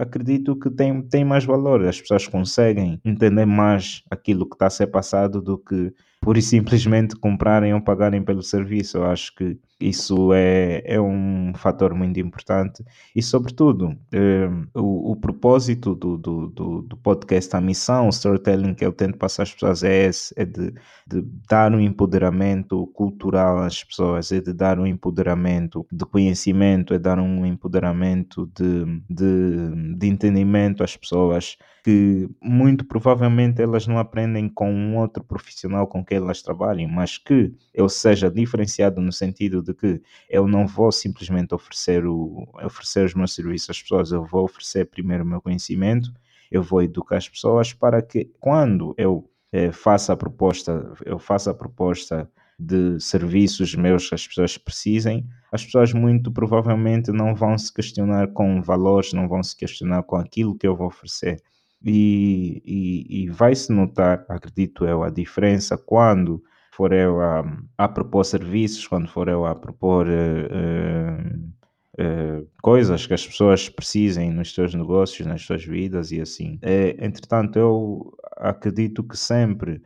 acredito 0.00 0.56
que 0.56 0.70
tem, 0.70 1.02
tem 1.02 1.24
mais 1.24 1.44
valor. 1.44 1.84
As 1.84 2.00
pessoas 2.00 2.28
conseguem 2.28 3.00
entender 3.04 3.44
mais 3.44 4.02
aquilo 4.10 4.48
que 4.48 4.54
está 4.54 4.66
a 4.66 4.70
ser 4.70 4.86
passado 4.86 5.42
do 5.42 5.58
que 5.58 5.92
por 6.20 6.40
simplesmente 6.40 7.16
comprarem 7.16 7.74
ou 7.74 7.80
pagarem 7.82 8.22
pelo 8.22 8.42
serviço. 8.42 8.98
Eu 8.98 9.04
acho 9.04 9.34
que 9.34 9.58
isso 9.80 10.32
é, 10.32 10.82
é 10.84 11.00
um 11.00 11.52
fator 11.54 11.94
muito 11.94 12.18
importante. 12.20 12.84
E, 13.14 13.22
sobretudo, 13.22 13.96
eh, 14.12 14.48
o, 14.74 15.12
o, 15.12 15.16
propósito 15.16 15.94
do, 15.94 16.16
do, 16.16 16.48
do, 16.48 16.82
do, 16.82 16.96
podcast, 16.96 17.54
a 17.56 17.60
missão, 17.60 18.06
o 18.06 18.10
storytelling 18.10 18.74
que 18.74 18.84
eu 18.84 18.92
tento 18.92 19.18
passar 19.18 19.42
às 19.42 19.52
pessoas 19.52 19.82
é 19.82 20.06
esse, 20.06 20.32
é 20.36 20.44
de, 20.44 20.72
de 21.06 21.22
dar 21.48 21.72
um 21.74 21.80
empoderamento 21.80 22.86
cultural 22.88 23.58
às 23.58 23.82
pessoas, 23.82 24.30
é 24.32 24.40
de 24.40 24.52
dar 24.52 24.78
um 24.78 24.86
empoderamento 24.86 25.86
de 25.90 26.04
conhecimento, 26.06 26.94
é 26.94 26.98
dar 26.98 27.18
um 27.18 27.44
empoderamento 27.44 28.50
de, 28.56 28.84
de, 29.10 29.96
de 29.96 30.06
entendimento 30.06 30.82
às 30.82 30.96
pessoas 30.96 31.56
que 31.84 32.30
muito 32.42 32.82
provavelmente 32.86 33.60
elas 33.60 33.86
não 33.86 33.98
aprendem 33.98 34.48
com 34.48 34.72
um 34.72 34.96
outro 34.96 35.22
profissional 35.22 35.86
com 35.86 36.02
quem 36.02 36.16
elas 36.16 36.40
trabalhem, 36.40 36.88
mas 36.90 37.18
que 37.18 37.54
eu 37.74 37.90
seja 37.90 38.30
diferenciado 38.30 39.02
no 39.02 39.12
sentido 39.12 39.62
de 39.64 39.74
que 39.74 40.00
eu 40.28 40.46
não 40.46 40.66
vou 40.66 40.92
simplesmente 40.92 41.54
oferecer, 41.54 42.06
o, 42.06 42.48
oferecer 42.62 43.04
os 43.04 43.14
meus 43.14 43.34
serviços 43.34 43.70
às 43.70 43.82
pessoas, 43.82 44.12
eu 44.12 44.24
vou 44.24 44.44
oferecer 44.44 44.86
primeiro 44.86 45.24
o 45.24 45.26
meu 45.26 45.40
conhecimento, 45.40 46.12
eu 46.50 46.62
vou 46.62 46.82
educar 46.82 47.16
as 47.16 47.28
pessoas 47.28 47.72
para 47.72 48.00
que 48.02 48.30
quando 48.38 48.94
eu 48.96 49.28
eh, 49.52 49.72
faça 49.72 50.12
a 50.12 50.16
proposta, 50.16 50.92
eu 51.04 51.18
faça 51.18 51.50
a 51.50 51.54
proposta 51.54 52.30
de 52.58 53.00
serviços 53.00 53.74
meus 53.74 54.08
que 54.08 54.14
as 54.14 54.26
pessoas 54.26 54.56
precisem, 54.56 55.26
as 55.50 55.64
pessoas 55.64 55.92
muito 55.92 56.30
provavelmente 56.30 57.10
não 57.10 57.34
vão 57.34 57.58
se 57.58 57.72
questionar 57.72 58.28
com 58.28 58.62
valores, 58.62 59.12
não 59.12 59.28
vão 59.28 59.42
se 59.42 59.56
questionar 59.56 60.02
com 60.04 60.16
aquilo 60.16 60.56
que 60.56 60.66
eu 60.66 60.76
vou 60.76 60.86
oferecer. 60.86 61.42
E, 61.84 62.62
e, 62.64 63.24
e 63.24 63.28
vai-se 63.28 63.70
notar, 63.72 64.24
acredito 64.28 64.86
eu, 64.86 65.02
a 65.02 65.10
diferença 65.10 65.76
quando 65.76 66.42
for 66.76 66.92
eu 66.92 67.20
a, 67.20 67.44
a 67.78 67.88
propor 67.88 68.24
serviços, 68.24 68.86
quando 68.86 69.08
for 69.08 69.28
eu 69.28 69.46
a 69.46 69.54
propor 69.54 70.06
uh, 70.08 71.52
uh, 72.00 72.48
coisas 72.60 73.06
que 73.06 73.14
as 73.14 73.24
pessoas 73.26 73.68
precisem 73.68 74.32
nos 74.32 74.52
seus 74.52 74.74
negócios, 74.74 75.26
nas 75.26 75.42
suas 75.42 75.64
vidas 75.64 76.10
e 76.10 76.20
assim. 76.20 76.58
entretanto, 76.98 77.58
eu 77.58 78.12
acredito 78.36 79.04
que 79.04 79.16
sempre 79.16 79.80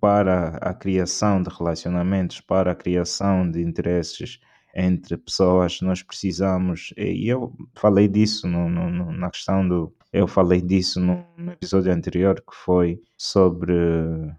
para 0.00 0.58
a 0.58 0.72
criação 0.72 1.42
de 1.42 1.50
relacionamentos, 1.50 2.40
para 2.40 2.70
a 2.70 2.76
criação 2.76 3.50
de 3.50 3.60
interesses 3.60 4.38
entre 4.74 5.16
pessoas, 5.16 5.80
nós 5.80 6.02
precisamos, 6.02 6.92
e 6.98 7.26
eu 7.26 7.52
falei 7.74 8.06
disso 8.06 8.46
no, 8.46 8.68
no, 8.68 9.10
na 9.10 9.30
questão 9.30 9.66
do, 9.66 9.92
eu 10.16 10.26
falei 10.26 10.62
disso 10.62 10.98
no, 10.98 11.22
episódio 11.52 11.92
anterior 11.92 12.36
que 12.36 12.56
foi 12.56 12.98
sobre 13.18 13.74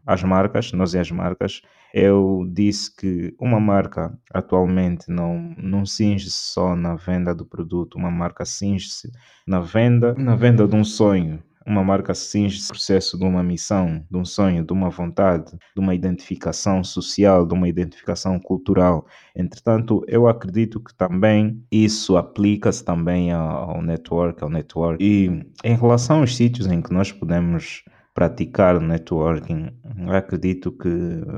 as 0.08 0.24
marcas, 0.24 0.72
nós 0.72 0.96
e 0.96 0.98
as 0.98 1.12
marcas. 1.12 1.62
Eu 1.94 2.48
disse 2.52 2.96
que 2.96 3.36
uma 3.40 3.60
marca 3.60 4.12
atualmente 4.34 5.10
não, 5.10 5.54
não 5.56 5.86
cinge-se 5.86 6.52
só 6.52 6.76
na 6.76 6.96
venda 6.96 7.34
do 7.34 7.46
produto, 7.46 7.96
uma 7.96 8.10
marca 8.10 8.44
cinge-se 8.44 9.12
na 9.46 9.60
venda, 9.60 10.16
na 10.16 10.36
venda 10.36 10.68
de 10.68 10.76
um 10.76 10.84
sonho, 10.84 11.44
uma 11.68 11.84
marca 11.84 12.16
cinge 12.16 12.64
o 12.64 12.68
processo 12.70 13.18
de 13.18 13.26
uma 13.26 13.44
missão, 13.44 14.02
de 14.10 14.18
um 14.18 14.24
sonho, 14.24 14.66
de 14.66 14.72
uma 14.72 14.90
vontade, 14.90 15.52
de 15.52 15.82
uma 15.82 15.94
identificação 15.94 16.82
social, 16.82 17.46
de 17.46 17.54
uma 17.54 17.68
identificação 17.68 18.40
cultural. 18.40 19.06
Entretanto, 19.36 20.04
eu 20.08 20.28
acredito 20.28 20.80
que 20.80 20.96
também 20.96 21.62
isso 21.70 22.16
aplica-se 22.16 22.84
também 22.84 23.34
ao 23.34 23.82
network, 23.82 24.42
ao 24.42 24.50
network. 24.50 25.04
E 25.04 25.28
em 25.64 25.76
relação 25.76 26.22
aos 26.22 26.36
sítios 26.36 26.68
em 26.68 26.82
que 26.82 26.94
nós 26.94 27.12
podemos 27.12 27.84
praticar 28.18 28.82
networking, 28.82 29.70
acredito 30.08 30.72
que 30.72 30.90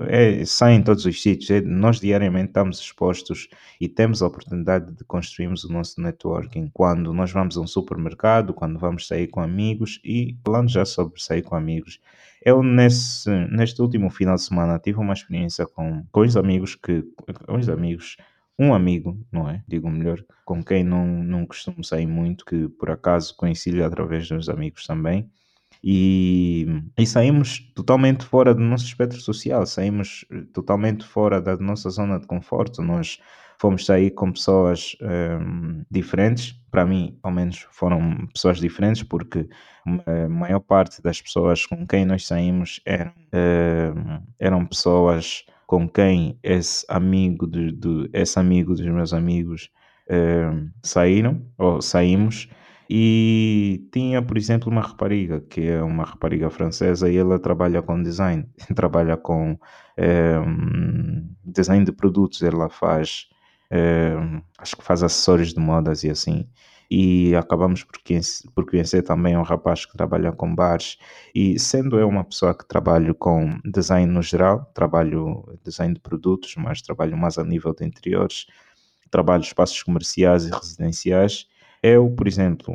é, 0.08 0.46
sai 0.46 0.76
em 0.76 0.82
todos 0.82 1.06
os 1.06 1.22
sítios. 1.22 1.52
É, 1.52 1.60
nós 1.60 2.00
diariamente 2.00 2.48
estamos 2.48 2.80
expostos 2.80 3.50
e 3.82 3.90
temos 3.90 4.24
a 4.24 4.28
oportunidade 4.28 4.90
de 4.96 5.04
construirmos 5.04 5.66
o 5.66 5.74
nosso 5.74 6.02
networking 6.02 6.72
quando 6.74 7.14
nós 7.14 7.34
vamos 7.34 7.58
a 7.58 7.60
um 7.60 7.68
supermercado, 7.68 8.54
quando 8.54 8.80
vamos 8.80 9.08
sair 9.08 9.28
com 9.28 9.42
amigos 9.42 10.00
e 10.06 10.38
falando 10.42 10.70
já 10.70 10.86
sobre 10.86 11.22
sair 11.22 11.42
com 11.42 11.54
amigos. 11.54 12.00
Eu, 12.46 12.64
nesse, 12.64 13.30
neste 13.52 13.82
último 13.82 14.10
final 14.10 14.36
de 14.36 14.44
semana, 14.44 14.80
tive 14.80 15.00
uma 15.00 15.12
experiência 15.12 15.68
com, 15.68 16.06
com 16.10 16.22
os 16.22 16.38
amigos 16.38 16.76
que. 16.76 17.04
Com 17.46 17.58
os 17.58 17.68
amigos 17.68 18.16
um 18.58 18.74
amigo, 18.74 19.20
não 19.30 19.50
é? 19.50 19.62
Digo 19.68 19.90
melhor, 19.90 20.24
com 20.46 20.64
quem 20.64 20.84
não, 20.84 21.06
não 21.06 21.46
costumo 21.46 21.84
sair 21.84 22.08
muito, 22.08 22.46
que 22.46 22.70
por 22.70 22.90
acaso 22.90 23.36
conheci 23.36 23.82
através 23.82 24.30
dos 24.30 24.48
amigos 24.48 24.86
também 24.88 25.30
e, 25.84 26.68
e 26.98 27.06
saímos 27.06 27.60
totalmente 27.74 28.26
fora 28.26 28.54
do 28.54 28.62
nosso 28.62 28.86
espectro 28.86 29.20
social, 29.20 29.66
saímos 29.66 30.26
eh, 30.32 30.44
totalmente 30.54 31.06
fora 31.06 31.42
da 31.42 31.56
nossa 31.58 31.90
zona 31.90 32.20
de 32.20 32.28
conforto. 32.28 32.82
Nós 32.82 33.20
fomos 33.60 33.86
sair 33.86 34.12
com 34.12 34.32
pessoas 34.32 34.96
um, 35.02 35.84
diferentes, 35.92 36.54
para 36.72 36.86
mim, 36.86 37.18
ao 37.22 37.32
menos, 37.32 37.68
foram 37.72 38.28
pessoas 38.34 38.60
diferentes, 38.60 39.04
porque 39.04 39.48
a 40.06 40.30
maior 40.30 40.62
parte 40.62 41.02
das 41.02 41.22
pessoas 41.22 41.66
com 41.66 41.86
quem 41.86 42.06
nós 42.06 42.26
saímos 42.26 42.80
eram, 42.86 43.12
um, 43.34 44.22
eram 44.40 44.66
pessoas 44.66 45.46
com 45.68 45.88
quem 45.88 46.40
esse 46.42 46.86
amigo, 46.90 47.46
de, 47.46 47.72
de, 47.72 48.10
esse 48.14 48.40
amigo 48.40 48.74
dos 48.74 48.86
meus 48.86 49.14
amigos 49.14 49.70
um, 50.10 50.70
saíram, 50.82 51.42
ou 51.58 51.82
saímos 51.82 52.50
e 52.90 53.88
tinha, 53.94 54.20
por 54.20 54.36
exemplo, 54.36 54.72
uma 54.72 54.82
rapariga, 54.82 55.42
que 55.42 55.62
é 55.62 55.84
uma 55.84 56.04
rapariga 56.04 56.50
francesa, 56.50 57.08
e 57.08 57.18
ela 57.18 57.38
trabalha 57.38 57.84
com 57.84 58.02
design, 58.02 58.50
trabalha 58.76 59.16
com 59.16 59.60
é, 59.96 60.34
design 61.46 61.86
de 61.86 61.92
produtos, 61.92 62.42
ela 62.42 62.68
faz, 62.68 63.28
é, 63.70 64.16
acho 64.58 64.76
que 64.76 64.84
faz 64.84 65.04
acessórios 65.04 65.54
de 65.54 65.60
modas 65.60 66.04
e 66.04 66.10
assim. 66.10 66.50
E 66.90 67.36
acabamos 67.36 67.84
por 67.84 68.00
conhecer, 68.04 68.50
por 68.56 68.66
conhecer 68.68 69.04
também 69.04 69.38
um 69.38 69.44
rapaz 69.44 69.86
que 69.86 69.96
trabalha 69.96 70.32
com 70.32 70.56
bares. 70.56 70.98
E 71.36 71.60
sendo 71.60 72.00
eu 72.00 72.08
uma 72.08 72.24
pessoa 72.24 72.56
que 72.56 72.68
trabalho 72.68 73.14
com 73.14 73.60
design 73.64 74.12
no 74.12 74.24
geral, 74.24 74.66
trabalho 74.74 75.46
design 75.64 75.94
de 75.94 76.00
produtos, 76.00 76.56
mas 76.58 76.82
trabalho 76.82 77.16
mais 77.16 77.38
a 77.38 77.44
nível 77.44 77.76
de 77.76 77.86
interiores, 77.86 78.48
trabalho 79.12 79.44
espaços 79.44 79.84
comerciais 79.84 80.48
e 80.48 80.52
residenciais 80.52 81.48
eu, 81.82 82.10
por 82.12 82.28
exemplo, 82.28 82.74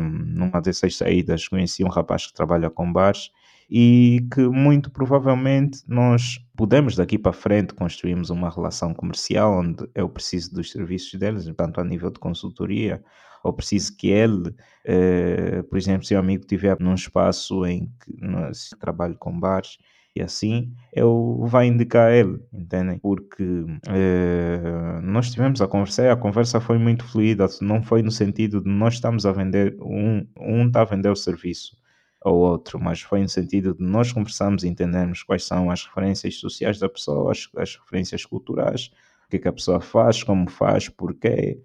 numa 0.00 0.60
dessas 0.60 0.96
saídas, 0.96 1.46
conheci 1.48 1.84
um 1.84 1.88
rapaz 1.88 2.26
que 2.26 2.34
trabalha 2.34 2.70
com 2.70 2.90
bares 2.92 3.30
e 3.70 4.26
que 4.34 4.40
muito 4.48 4.90
provavelmente 4.90 5.82
nós 5.86 6.38
podemos 6.56 6.96
daqui 6.96 7.16
para 7.18 7.32
frente 7.32 7.72
construirmos 7.74 8.28
uma 8.30 8.50
relação 8.50 8.92
comercial 8.92 9.60
onde 9.60 9.88
eu 9.94 10.08
preciso 10.08 10.52
dos 10.54 10.72
serviços 10.72 11.18
deles, 11.18 11.44
tanto 11.56 11.80
a 11.80 11.84
nível 11.84 12.10
de 12.10 12.18
consultoria, 12.18 13.02
ou 13.44 13.52
preciso 13.52 13.96
que 13.96 14.08
ele, 14.08 14.54
eh, 14.84 15.62
por 15.62 15.78
exemplo, 15.78 16.04
se 16.04 16.14
o 16.14 16.18
amigo 16.18 16.42
estiver 16.42 16.78
num 16.80 16.94
espaço 16.94 17.64
em 17.64 17.86
que 18.04 18.12
nós 18.20 18.70
trabalho 18.80 19.16
com 19.18 19.38
bares, 19.38 19.78
e 20.14 20.22
assim 20.22 20.72
eu 20.92 21.38
vou 21.46 21.62
indicar 21.62 22.12
ele, 22.12 22.40
entendem? 22.52 22.98
Porque 22.98 23.64
eh, 23.88 25.00
nós 25.02 25.30
tivemos 25.30 25.62
a 25.62 25.68
conversar 25.68 26.10
a 26.10 26.16
conversa 26.16 26.60
foi 26.60 26.78
muito 26.78 27.04
fluida, 27.04 27.46
não 27.60 27.82
foi 27.82 28.02
no 28.02 28.10
sentido 28.10 28.60
de 28.60 28.68
nós 28.68 28.94
estamos 28.94 29.24
a 29.24 29.32
vender, 29.32 29.76
um, 29.80 30.26
um 30.38 30.66
está 30.66 30.82
a 30.82 30.84
vender 30.84 31.10
o 31.10 31.16
serviço 31.16 31.76
ao 32.20 32.36
outro, 32.36 32.78
mas 32.78 33.00
foi 33.00 33.20
no 33.22 33.28
sentido 33.28 33.74
de 33.74 33.82
nós 33.82 34.12
conversarmos 34.12 34.62
e 34.62 34.68
entendermos 34.68 35.22
quais 35.22 35.44
são 35.44 35.70
as 35.70 35.84
referências 35.84 36.36
sociais 36.36 36.78
da 36.78 36.88
pessoa, 36.88 37.32
as, 37.32 37.48
as 37.56 37.76
referências 37.76 38.24
culturais, 38.24 38.90
o 39.26 39.30
que, 39.30 39.36
é 39.36 39.38
que 39.38 39.48
a 39.48 39.52
pessoa 39.52 39.80
faz, 39.80 40.22
como 40.22 40.50
faz, 40.50 40.88
porquê, 40.88 41.62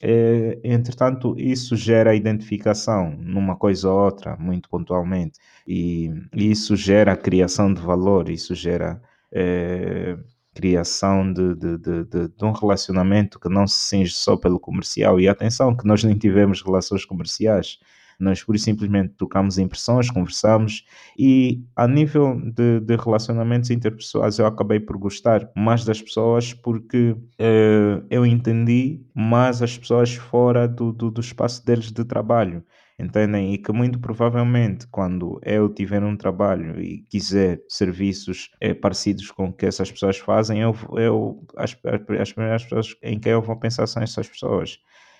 é, 0.00 0.60
entretanto, 0.62 1.34
isso 1.38 1.76
gera 1.76 2.14
identificação 2.14 3.10
numa 3.18 3.56
coisa 3.56 3.90
ou 3.90 3.98
outra, 4.04 4.36
muito 4.36 4.68
pontualmente, 4.68 5.40
e, 5.66 6.10
isso 6.32 6.76
gera 6.76 7.16
criação 7.16 7.72
de 7.72 7.80
valor, 7.80 8.30
isso 8.30 8.54
gera 8.54 9.02
é, 9.32 10.16
criação 10.54 11.32
de, 11.32 11.54
de, 11.54 11.78
de, 11.78 12.28
de, 12.28 12.44
um 12.44 12.52
relacionamento 12.52 13.38
que 13.40 13.48
não 13.48 13.66
se 13.66 13.88
cinge 13.88 14.12
só 14.12 14.36
pelo 14.36 14.58
comercial. 14.60 15.20
E 15.20 15.28
atenção, 15.28 15.76
que 15.76 15.86
nós 15.86 16.02
nem 16.04 16.16
tivemos 16.16 16.62
relações 16.62 17.04
comerciais, 17.04 17.78
nós 18.18 18.42
por 18.42 18.58
simplesmente 18.58 19.14
trocamos 19.16 19.58
impressões, 19.58 20.10
conversamos 20.10 20.84
e 21.18 21.62
a 21.76 21.86
nível 21.86 22.40
de, 22.40 22.80
de, 22.80 22.96
relacionamentos 22.96 23.70
interpessoais 23.70 24.38
eu 24.38 24.46
acabei 24.46 24.80
por 24.80 24.98
gostar 24.98 25.50
mais 25.56 25.84
das 25.84 26.02
pessoas 26.02 26.52
porque 26.52 27.10
uh, 27.12 28.04
eu 28.10 28.26
entendi 28.26 29.00
mais 29.14 29.62
as 29.62 29.76
pessoas 29.78 30.14
fora 30.14 30.66
do, 30.66 30.92
do, 30.92 31.10
do 31.10 31.20
espaço 31.20 31.64
deles 31.64 31.92
de 31.92 32.04
trabalho 32.04 32.64
entendem? 32.98 33.54
E 33.54 33.58
que 33.58 33.72
muito 33.72 33.98
provavelmente, 34.00 34.86
quando 34.88 35.40
eu 35.44 35.68
tiver 35.72 36.02
um 36.02 36.16
trabalho 36.16 36.80
e 36.80 37.02
quiser 37.08 37.62
serviços 37.68 38.50
é, 38.60 38.74
parecidos 38.74 39.30
com 39.30 39.46
o 39.46 39.52
que 39.52 39.66
essas 39.66 39.90
pessoas 39.90 40.18
fazem, 40.18 40.60
eu, 40.60 40.74
eu 40.96 41.46
as, 41.56 41.76
as 42.20 42.32
primeiras 42.32 42.64
pessoas 42.64 42.96
em 43.02 43.18
que 43.18 43.28
eu 43.28 43.40
vou 43.40 43.56
pensar 43.58 43.86
são 43.86 44.02
essas 44.02 44.28
pessoas. 44.28 44.78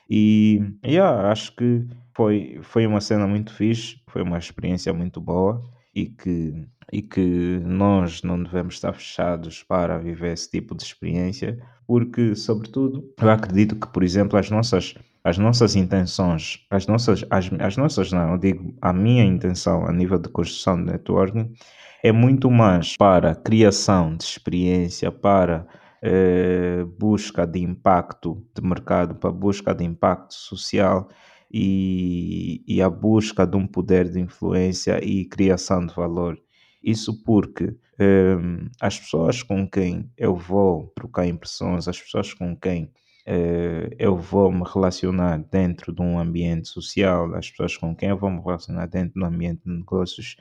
E 0.08 0.60
yeah, 0.84 1.30
acho 1.30 1.54
que 1.54 1.86
foi, 2.14 2.58
foi 2.62 2.86
uma 2.86 3.00
cena 3.00 3.26
muito 3.26 3.52
fixe, 3.52 4.00
foi 4.08 4.22
uma 4.22 4.38
experiência 4.38 4.92
muito 4.92 5.20
boa 5.20 5.62
e 5.94 6.06
que, 6.06 6.66
e 6.92 7.02
que 7.02 7.60
nós 7.64 8.22
não 8.22 8.42
devemos 8.42 8.74
estar 8.74 8.92
fechados 8.92 9.62
para 9.62 9.98
viver 9.98 10.32
esse 10.32 10.50
tipo 10.50 10.74
de 10.74 10.82
experiência, 10.82 11.58
porque, 11.86 12.34
sobretudo, 12.34 13.04
eu 13.20 13.30
acredito 13.30 13.76
que, 13.76 13.86
por 13.88 14.02
exemplo, 14.02 14.38
as 14.38 14.50
nossas, 14.50 14.94
as 15.22 15.38
nossas 15.38 15.76
intenções, 15.76 16.64
as 16.70 16.86
nossas, 16.86 17.24
as, 17.30 17.50
as 17.60 17.76
nossas, 17.76 18.12
não, 18.12 18.32
eu 18.32 18.38
digo, 18.38 18.74
a 18.80 18.92
minha 18.92 19.24
intenção 19.24 19.86
a 19.86 19.92
nível 19.92 20.18
de 20.18 20.28
construção 20.28 20.76
de 20.76 20.90
networking 20.90 21.52
é 22.02 22.12
muito 22.12 22.50
mais 22.50 22.96
para 22.96 23.34
criação 23.34 24.16
de 24.16 24.24
experiência, 24.24 25.10
para 25.10 25.66
eh, 26.02 26.84
busca 26.98 27.46
de 27.46 27.60
impacto 27.60 28.44
de 28.54 28.62
mercado, 28.62 29.14
para 29.14 29.30
busca 29.30 29.74
de 29.74 29.84
impacto 29.84 30.34
social 30.34 31.08
e, 31.50 32.62
e 32.66 32.80
a 32.82 32.90
busca 32.90 33.46
de 33.46 33.56
um 33.56 33.66
poder 33.66 34.10
de 34.10 34.20
influência 34.20 35.02
e 35.04 35.24
criação 35.24 35.84
de 35.86 35.94
valor. 35.94 36.38
Isso 36.82 37.22
porque 37.24 37.76
eh, 37.98 38.36
as 38.80 38.98
pessoas 38.98 39.42
com 39.42 39.68
quem 39.68 40.10
eu 40.16 40.34
vou 40.34 40.92
trocar 40.94 41.26
impressões, 41.26 41.88
as 41.88 42.00
pessoas 42.00 42.32
com 42.32 42.56
quem 42.56 42.92
eh, 43.26 43.90
eu 43.98 44.16
vou 44.16 44.50
me 44.52 44.62
relacionar 44.64 45.38
dentro 45.50 45.92
de 45.92 46.00
um 46.00 46.18
ambiente 46.18 46.68
social, 46.68 47.34
as 47.34 47.50
pessoas 47.50 47.76
com 47.76 47.94
quem 47.94 48.08
eu 48.10 48.16
vou 48.16 48.30
me 48.30 48.40
relacionar 48.40 48.86
dentro 48.86 49.20
do 49.20 49.26
ambiente 49.26 49.62
de 49.64 49.70
negócios, 49.70 50.36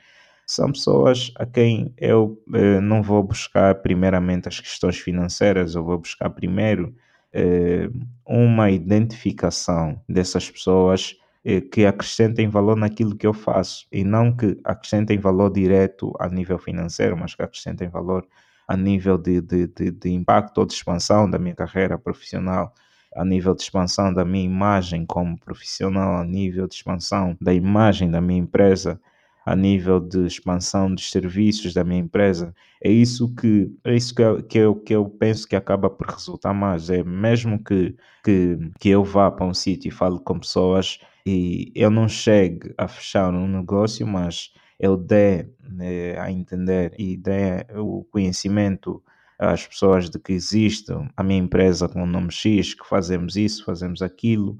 são 0.48 0.72
pessoas 0.72 1.30
a 1.36 1.44
quem 1.44 1.92
eu 1.98 2.42
eh, 2.54 2.80
não 2.80 3.02
vou 3.02 3.22
buscar 3.22 3.74
primeiramente 3.76 4.48
as 4.48 4.58
questões 4.58 4.98
financeiras, 4.98 5.74
eu 5.74 5.84
vou 5.84 5.98
buscar 5.98 6.30
primeiro 6.30 6.94
eh, 7.32 7.90
uma 8.26 8.70
identificação 8.70 10.00
dessas 10.08 10.50
pessoas 10.50 11.14
eh, 11.44 11.60
que 11.60 11.84
acrescentem 11.84 12.48
valor 12.48 12.76
naquilo 12.76 13.14
que 13.14 13.26
eu 13.26 13.34
faço 13.34 13.86
e 13.92 14.02
não 14.02 14.34
que 14.34 14.58
acrescentem 14.64 15.18
valor 15.18 15.50
direto 15.52 16.12
a 16.18 16.28
nível 16.28 16.58
financeiro, 16.58 17.14
mas 17.16 17.34
que 17.34 17.42
acrescentem 17.42 17.88
valor 17.90 18.26
a 18.66 18.76
nível 18.76 19.18
de, 19.18 19.42
de, 19.42 19.66
de, 19.66 19.90
de 19.90 20.10
impacto 20.10 20.58
ou 20.58 20.66
de 20.66 20.72
expansão 20.72 21.28
da 21.28 21.38
minha 21.38 21.54
carreira 21.54 21.98
profissional 21.98 22.72
a 23.14 23.24
nível 23.24 23.54
de 23.54 23.62
expansão 23.62 24.12
da 24.12 24.24
minha 24.24 24.44
imagem 24.44 25.04
como 25.04 25.38
profissional, 25.38 26.16
a 26.16 26.24
nível 26.24 26.66
de 26.66 26.74
expansão 26.74 27.36
da 27.40 27.52
imagem 27.52 28.10
da 28.10 28.20
minha 28.20 28.40
empresa, 28.40 29.00
a 29.48 29.56
nível 29.56 29.98
de 29.98 30.26
expansão 30.26 30.94
dos 30.94 31.10
serviços 31.10 31.72
da 31.72 31.82
minha 31.82 32.00
empresa. 32.00 32.54
É 32.84 32.90
isso 32.90 33.34
que 33.34 33.72
é 33.82 33.96
isso 33.96 34.14
que 34.14 34.22
eu, 34.22 34.42
que 34.42 34.58
eu, 34.58 34.74
que 34.74 34.94
eu 34.94 35.08
penso 35.08 35.48
que 35.48 35.56
acaba 35.56 35.88
por 35.88 36.06
resultar 36.06 36.52
mais. 36.52 36.90
É 36.90 37.02
mesmo 37.02 37.62
que, 37.64 37.96
que, 38.22 38.58
que 38.78 38.90
eu 38.90 39.02
vá 39.02 39.30
para 39.30 39.46
um 39.46 39.54
sítio 39.54 39.88
e 39.88 39.90
fale 39.90 40.18
com 40.20 40.38
pessoas 40.38 41.00
e 41.24 41.72
eu 41.74 41.90
não 41.90 42.06
chegue 42.06 42.74
a 42.76 42.86
fechar 42.86 43.32
um 43.32 43.48
negócio, 43.48 44.06
mas 44.06 44.52
eu 44.78 44.98
dê 44.98 45.48
né, 45.62 46.18
a 46.20 46.30
entender 46.30 46.94
e 46.98 47.16
dê 47.16 47.64
o 47.74 48.04
conhecimento 48.04 49.02
às 49.38 49.66
pessoas 49.66 50.10
de 50.10 50.18
que 50.18 50.32
existe 50.34 50.92
a 51.16 51.22
minha 51.22 51.40
empresa 51.40 51.88
com 51.88 52.02
o 52.02 52.06
nome 52.06 52.30
X, 52.30 52.74
que 52.74 52.86
fazemos 52.86 53.34
isso, 53.34 53.64
fazemos 53.64 54.02
aquilo, 54.02 54.58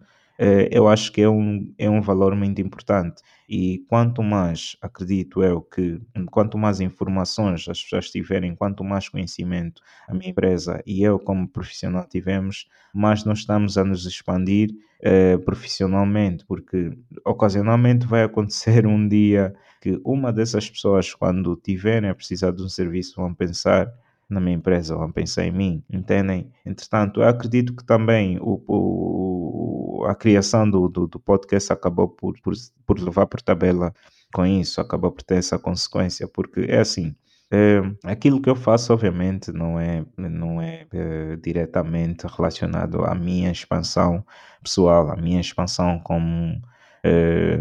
eu 0.71 0.89
acho 0.89 1.13
que 1.13 1.21
é 1.23 1.29
um, 1.29 1.73
é 1.79 1.91
um 1.91 2.01
valor 2.01 2.35
muito 2.37 2.61
importante. 2.61 3.23
E 3.49 3.79
quanto 3.89 4.23
mais, 4.23 4.77
acredito 4.81 5.43
eu, 5.43 5.63
que 5.63 6.01
quanto 6.31 6.59
mais 6.59 6.81
informações 6.81 7.67
as 7.69 7.83
pessoas 7.83 8.11
tiverem, 8.11 8.55
quanto 8.55 8.85
mais 8.85 9.09
conhecimento 9.09 9.81
a 10.07 10.15
minha 10.15 10.31
empresa 10.31 10.83
e 10.87 11.03
eu 11.03 11.19
como 11.19 11.49
profissional 11.49 12.07
tivemos, 12.07 12.69
mais 12.95 13.25
nós 13.25 13.39
estamos 13.41 13.79
a 13.79 13.85
nos 13.85 14.05
expandir 14.07 14.71
eh, 15.01 15.39
profissionalmente, 15.39 16.45
porque 16.47 16.91
ocasionalmente 17.25 18.07
vai 18.07 18.23
acontecer 18.23 18.87
um 18.87 19.09
dia 19.09 19.55
que 19.81 20.01
uma 20.05 20.33
dessas 20.33 20.69
pessoas, 20.69 21.15
quando 21.15 21.57
tiverem 21.57 22.11
a 22.11 22.15
precisar 22.15 22.51
de 22.53 22.63
um 22.63 22.69
serviço, 22.69 23.17
vão 23.17 23.33
pensar 23.35 23.91
na 24.29 24.41
minha 24.41 24.57
empresa, 24.57 24.97
vão 24.97 25.11
pensar 25.11 25.45
em 25.45 25.53
mim, 25.53 25.83
entendem? 25.91 26.51
Entretanto, 26.65 27.21
eu 27.21 27.29
acredito 27.29 27.75
que 27.75 27.85
também 27.85 28.39
o, 28.41 28.63
o 28.67 30.05
a 30.07 30.15
criação 30.15 30.69
do, 30.69 30.89
do, 30.89 31.07
do, 31.07 31.19
podcast 31.19 31.73
acabou 31.73 32.09
por, 32.09 32.39
por, 32.41 32.55
por 32.87 32.99
levar 33.01 33.27
por 33.27 33.41
tabela 33.41 33.93
com 34.33 34.47
isso, 34.47 34.81
acabou 34.81 35.11
por 35.11 35.23
ter 35.23 35.37
essa 35.37 35.59
consequência, 35.59 36.29
porque 36.29 36.61
é 36.69 36.81
assim, 36.81 37.15
é, 37.51 37.81
aquilo 38.05 38.41
que 38.43 38.51
eu 38.51 38.57
faço, 38.57 38.93
obviamente, 38.93 39.51
não 39.53 39.81
é, 39.81 40.05
não 40.17 40.61
é, 40.61 40.87
é 40.93 41.37
diretamente 41.37 42.27
relacionado 42.27 43.05
à 43.05 43.15
minha 43.15 43.51
expansão 43.51 44.25
pessoal, 44.63 45.11
à 45.11 45.17
minha 45.17 45.41
expansão 45.41 45.99
como, 46.01 46.61
é, 47.03 47.59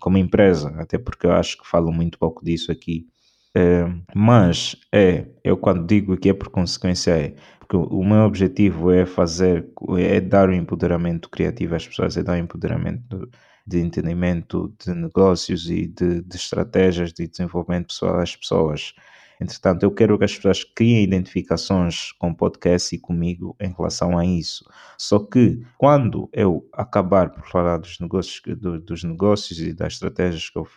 como 0.00 0.18
empresa, 0.18 0.68
até 0.76 0.98
porque 0.98 1.26
eu 1.26 1.32
acho 1.32 1.58
que 1.58 1.66
falo 1.66 1.90
muito 1.90 2.18
pouco 2.18 2.44
disso 2.44 2.70
aqui. 2.70 3.06
É, 3.54 3.84
mas 4.14 4.76
é, 4.90 5.26
eu 5.44 5.58
quando 5.58 5.86
digo 5.86 6.16
que 6.16 6.30
é 6.30 6.32
por 6.34 6.48
consequência 6.48 7.10
é, 7.12 7.34
porque 7.60 7.76
o 7.76 8.02
meu 8.02 8.20
objetivo 8.24 8.90
é 8.90 9.04
fazer, 9.04 9.68
é 9.98 10.20
dar 10.20 10.48
o 10.48 10.54
empoderamento 10.54 11.28
criativo 11.28 11.74
às 11.74 11.86
pessoas, 11.86 12.16
é 12.16 12.22
dar 12.22 12.32
o 12.34 12.36
empoderamento 12.36 13.28
de 13.66 13.78
entendimento 13.80 14.74
de 14.82 14.94
negócios 14.94 15.68
e 15.70 15.86
de, 15.86 16.22
de 16.22 16.36
estratégias 16.36 17.12
de 17.12 17.28
desenvolvimento 17.28 17.88
pessoal 17.88 18.20
às 18.20 18.34
pessoas. 18.34 18.94
Entretanto, 19.42 19.82
eu 19.82 19.90
quero 19.90 20.16
que 20.16 20.24
as 20.24 20.36
pessoas 20.36 20.62
criem 20.62 21.02
identificações 21.02 22.12
com 22.12 22.30
o 22.30 22.34
podcast 22.34 22.94
e 22.94 22.98
comigo 22.98 23.56
em 23.60 23.72
relação 23.72 24.16
a 24.16 24.24
isso. 24.24 24.64
Só 24.96 25.18
que 25.18 25.60
quando 25.76 26.28
eu 26.32 26.68
acabar 26.72 27.30
por 27.30 27.44
falar 27.48 27.78
dos 27.78 27.98
negócios, 27.98 28.40
do, 28.56 28.80
dos 28.80 29.02
negócios 29.02 29.58
e 29.58 29.74
das 29.74 29.94
estratégias 29.94 30.48
que 30.48 30.58
eu, 30.58 30.68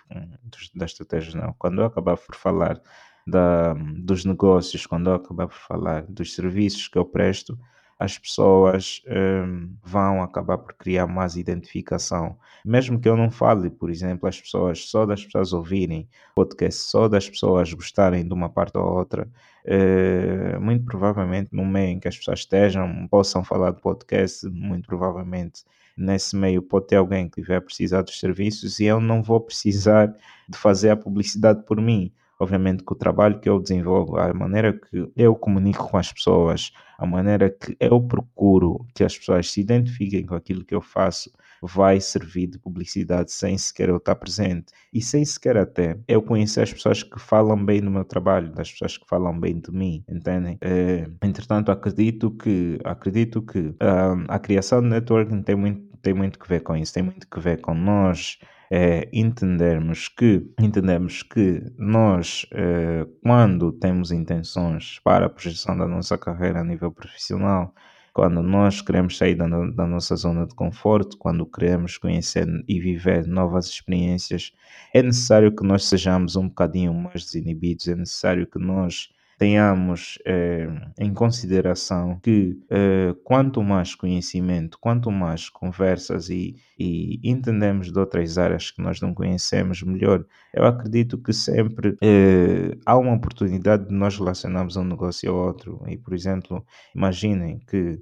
dos, 0.43 0.71
das 0.73 0.91
estratégias 0.91 1.35
não, 1.35 1.53
quando 1.59 1.81
eu 1.81 1.85
acabar 1.85 2.17
por 2.17 2.35
falar 2.35 2.81
da, 3.27 3.73
dos 3.73 4.25
negócios, 4.25 4.85
quando 4.85 5.11
eu 5.11 5.15
acabar 5.15 5.47
por 5.47 5.57
falar 5.57 6.03
dos 6.07 6.33
serviços 6.33 6.87
que 6.87 6.97
eu 6.97 7.05
presto, 7.05 7.57
as 7.97 8.17
pessoas 8.17 9.01
um, 9.07 9.73
vão 9.83 10.21
acabar 10.21 10.57
por 10.57 10.73
criar 10.73 11.07
mais 11.07 11.37
identificação. 11.37 12.37
Mesmo 12.63 12.99
que 12.99 13.07
eu 13.07 13.15
não 13.15 13.31
fale, 13.31 13.69
por 13.69 13.89
exemplo, 13.89 14.27
as 14.27 14.39
pessoas, 14.39 14.89
só 14.89 15.05
das 15.05 15.23
pessoas 15.23 15.53
ouvirem 15.53 16.09
podcast, 16.35 16.81
só 16.81 17.07
das 17.07 17.29
pessoas 17.29 17.71
gostarem 17.73 18.27
de 18.27 18.33
uma 18.33 18.49
parte 18.49 18.77
ou 18.77 18.85
outra, 18.85 19.27
uh, 19.65 20.59
muito 20.59 20.83
provavelmente 20.85 21.49
no 21.53 21.65
meio 21.65 21.91
em 21.91 21.99
que 21.99 22.07
as 22.07 22.17
pessoas 22.17 22.39
estejam, 22.39 23.07
possam 23.07 23.43
falar 23.43 23.71
de 23.71 23.81
podcast, 23.81 24.45
muito 24.49 24.87
provavelmente 24.87 25.63
nesse 25.97 26.35
meio 26.35 26.61
pode 26.61 26.87
ter 26.87 26.97
alguém 26.97 27.29
que 27.29 27.41
tiver 27.41 27.61
precisar 27.61 28.01
dos 28.01 28.19
serviços 28.19 28.79
e 28.79 28.85
eu 28.85 28.99
não 28.99 29.23
vou 29.23 29.39
precisar 29.39 30.07
de 30.49 30.57
fazer 30.57 30.89
a 30.89 30.97
publicidade 30.97 31.63
por 31.63 31.79
mim 31.81 32.11
obviamente 32.39 32.83
que 32.83 32.93
o 32.93 32.95
trabalho 32.95 33.39
que 33.39 33.49
eu 33.49 33.59
desenvolvo, 33.59 34.17
a 34.17 34.33
maneira 34.33 34.73
que 34.73 35.11
eu 35.15 35.35
comunico 35.35 35.89
com 35.89 35.97
as 35.97 36.11
pessoas, 36.11 36.71
a 36.97 37.05
maneira 37.05 37.49
que 37.49 37.75
eu 37.79 38.01
procuro 38.01 38.85
que 38.93 39.03
as 39.03 39.17
pessoas 39.17 39.51
se 39.51 39.61
identifiquem 39.61 40.25
com 40.25 40.35
aquilo 40.35 40.63
que 40.63 40.75
eu 40.75 40.81
faço, 40.81 41.31
vai 41.61 41.99
servir 41.99 42.47
de 42.47 42.59
publicidade 42.59 43.31
sem 43.31 43.57
sequer 43.57 43.89
eu 43.89 43.97
estar 43.97 44.15
presente 44.15 44.73
e 44.93 45.01
sem 45.01 45.23
sequer 45.25 45.57
até 45.57 45.97
eu 46.07 46.21
conhecer 46.21 46.61
as 46.61 46.73
pessoas 46.73 47.01
que 47.03 47.19
falam 47.19 47.63
bem 47.63 47.81
do 47.81 47.89
meu 47.89 48.03
trabalho, 48.03 48.51
das 48.51 48.71
pessoas 48.71 48.97
que 48.97 49.07
falam 49.07 49.37
bem 49.39 49.59
de 49.59 49.71
mim, 49.71 50.03
entendem? 50.07 50.57
É, 50.61 51.07
entretanto, 51.23 51.71
acredito 51.71 52.31
que 52.31 52.79
acredito 52.83 53.41
que 53.41 53.59
um, 53.59 53.75
ah, 53.79 54.35
a 54.35 54.39
criação 54.39 54.81
de 54.81 54.89
networking 54.89 55.41
tem 55.41 55.55
muito 55.55 55.95
tem 56.01 56.13
muito 56.13 56.37
que 56.37 56.47
ver 56.47 56.61
com 56.61 56.75
isso, 56.75 56.93
tem 56.93 57.01
muito 57.01 57.27
que 57.27 57.39
ver 57.39 57.59
com 57.61 57.73
nós 57.73 58.37
é 58.77 59.07
entendermos 59.13 60.09
que, 60.09 60.45
entendemos 60.59 61.23
que 61.23 61.63
nós, 61.77 62.45
é, 62.51 63.07
quando 63.23 63.71
temos 63.71 64.11
intenções 64.11 64.99
para 65.01 65.27
a 65.27 65.29
projeção 65.29 65.77
da 65.77 65.87
nossa 65.87 66.17
carreira 66.17 66.59
a 66.59 66.63
nível 66.63 66.91
profissional, 66.91 67.73
quando 68.13 68.43
nós 68.43 68.81
queremos 68.81 69.17
sair 69.17 69.35
da, 69.35 69.47
da, 69.47 69.87
nossa 69.87 70.17
zona 70.17 70.45
de 70.45 70.53
conforto, 70.53 71.17
quando 71.17 71.45
queremos 71.45 71.97
conhecer 71.97 72.45
e 72.67 72.77
viver 72.77 73.25
novas 73.25 73.67
experiências, 73.67 74.51
é 74.93 75.01
necessário 75.01 75.55
que 75.55 75.65
nós 75.65 75.85
sejamos 75.85 76.35
um 76.35 76.49
bocadinho 76.49 76.93
mais 76.93 77.23
desinibidos, 77.23 77.87
é 77.87 77.95
necessário 77.95 78.45
que 78.45 78.59
nós 78.59 79.07
tenhamos 79.37 80.17
eh, 80.25 80.67
em 80.97 81.13
consideração 81.13 82.19
que 82.21 82.57
eh, 82.69 83.13
quanto 83.23 83.61
mais 83.61 83.93
conhecimento, 83.93 84.77
quanto 84.79 85.11
mais 85.11 85.49
conversas 85.49 86.29
e, 86.29 86.55
e, 86.79 87.19
entendemos 87.23 87.91
de 87.91 87.99
outras 87.99 88.37
áreas 88.37 88.71
que 88.71 88.81
nós 88.81 89.01
não 89.01 89.13
conhecemos 89.13 89.81
melhor, 89.83 90.25
eu 90.53 90.65
acredito 90.65 91.17
que 91.17 91.33
sempre 91.33 91.97
eh, 92.01 92.77
há 92.85 92.97
uma 92.97 93.13
oportunidade 93.13 93.87
de 93.87 93.93
nós 93.93 94.17
relacionarmos 94.17 94.77
um 94.77 94.85
negócio 94.85 95.29
ao 95.31 95.37
outro. 95.47 95.83
E, 95.87 95.97
por 95.97 96.13
exemplo, 96.13 96.65
imaginem 96.95 97.59
que 97.67 98.01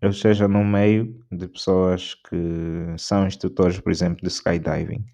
eu 0.00 0.10
esteja 0.10 0.48
no 0.48 0.64
meio 0.64 1.14
de 1.30 1.46
pessoas 1.48 2.14
que 2.14 2.94
são 2.96 3.26
instrutores, 3.26 3.78
por 3.80 3.90
exemplo, 3.90 4.22
de 4.22 4.28
skydiving. 4.28 5.04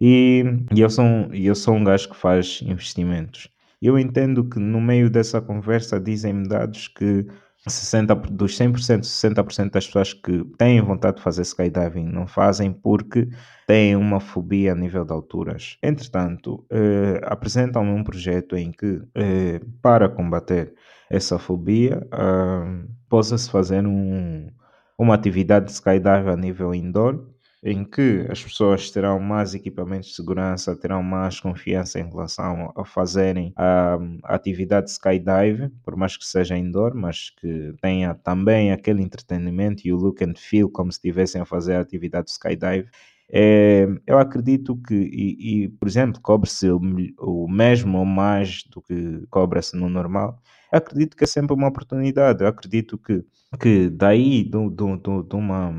E, 0.00 0.44
e 0.74 0.80
eu, 0.80 0.90
sou, 0.90 1.04
eu 1.32 1.54
sou 1.54 1.74
um 1.74 1.84
gajo 1.84 2.08
que 2.08 2.16
faz 2.16 2.60
investimentos. 2.62 3.51
Eu 3.82 3.98
entendo 3.98 4.48
que 4.48 4.60
no 4.60 4.80
meio 4.80 5.10
dessa 5.10 5.40
conversa 5.42 5.98
dizem-me 5.98 6.46
dados 6.48 6.86
que 6.86 7.26
60, 7.66 8.14
dos 8.14 8.56
100%, 8.58 9.00
60% 9.02 9.70
das 9.70 9.86
pessoas 9.86 10.12
que 10.14 10.44
têm 10.56 10.80
vontade 10.80 11.16
de 11.16 11.22
fazer 11.22 11.42
skydiving 11.42 12.06
não 12.06 12.26
fazem 12.26 12.72
porque 12.72 13.28
têm 13.66 13.96
uma 13.96 14.20
fobia 14.20 14.72
a 14.72 14.74
nível 14.74 15.04
de 15.04 15.12
alturas. 15.12 15.78
Entretanto, 15.82 16.64
eh, 16.70 17.20
apresentam-me 17.24 17.90
um 17.90 18.02
projeto 18.02 18.56
em 18.56 18.72
que, 18.72 19.02
eh, 19.14 19.60
para 19.80 20.08
combater 20.08 20.74
essa 21.10 21.38
fobia, 21.38 22.06
eh, 22.12 22.84
possa-se 23.08 23.50
fazer 23.50 23.86
um, 23.86 24.48
uma 24.98 25.14
atividade 25.14 25.66
de 25.66 25.72
skydiving 25.72 26.30
a 26.30 26.36
nível 26.36 26.74
indoor 26.74 27.31
em 27.62 27.84
que 27.84 28.26
as 28.28 28.42
pessoas 28.42 28.90
terão 28.90 29.20
mais 29.20 29.54
equipamentos 29.54 30.08
de 30.08 30.16
segurança, 30.16 30.74
terão 30.74 31.00
mais 31.00 31.38
confiança 31.38 32.00
em 32.00 32.08
relação 32.08 32.72
a 32.76 32.84
fazerem 32.84 33.52
a, 33.56 33.98
a 34.24 34.34
atividade 34.34 34.86
de 34.86 34.92
skydive, 34.92 35.68
por 35.84 35.94
mais 35.96 36.16
que 36.16 36.26
seja 36.26 36.58
indoor, 36.58 36.92
mas 36.94 37.30
que 37.30 37.72
tenha 37.80 38.14
também 38.14 38.72
aquele 38.72 39.00
entretenimento 39.02 39.86
e 39.86 39.92
o 39.92 39.96
look 39.96 40.24
and 40.24 40.34
feel 40.36 40.68
como 40.68 40.90
se 40.90 40.98
estivessem 40.98 41.40
a 41.40 41.44
fazer 41.44 41.76
a 41.76 41.80
atividade 41.80 42.26
de 42.26 42.32
skydive. 42.32 42.88
É, 43.34 43.86
eu 44.06 44.18
acredito 44.18 44.76
que, 44.76 44.94
e, 44.94 45.64
e 45.64 45.68
por 45.68 45.86
exemplo, 45.86 46.20
cobre-se 46.20 46.68
o, 46.68 46.80
o, 47.18 47.48
mesmo 47.48 47.98
ou 47.98 48.04
mais 48.04 48.64
do 48.64 48.82
que 48.82 49.24
cobra-se 49.30 49.76
no 49.76 49.88
normal. 49.88 50.38
Acredito 50.70 51.16
que 51.16 51.24
é 51.24 51.26
sempre 51.26 51.54
uma 51.54 51.68
oportunidade. 51.68 52.42
Eu 52.42 52.48
acredito 52.48 52.98
que, 52.98 53.24
que 53.60 53.88
daí, 53.88 54.42
de 54.42 54.50
do, 54.50 55.36
uma 55.36 55.72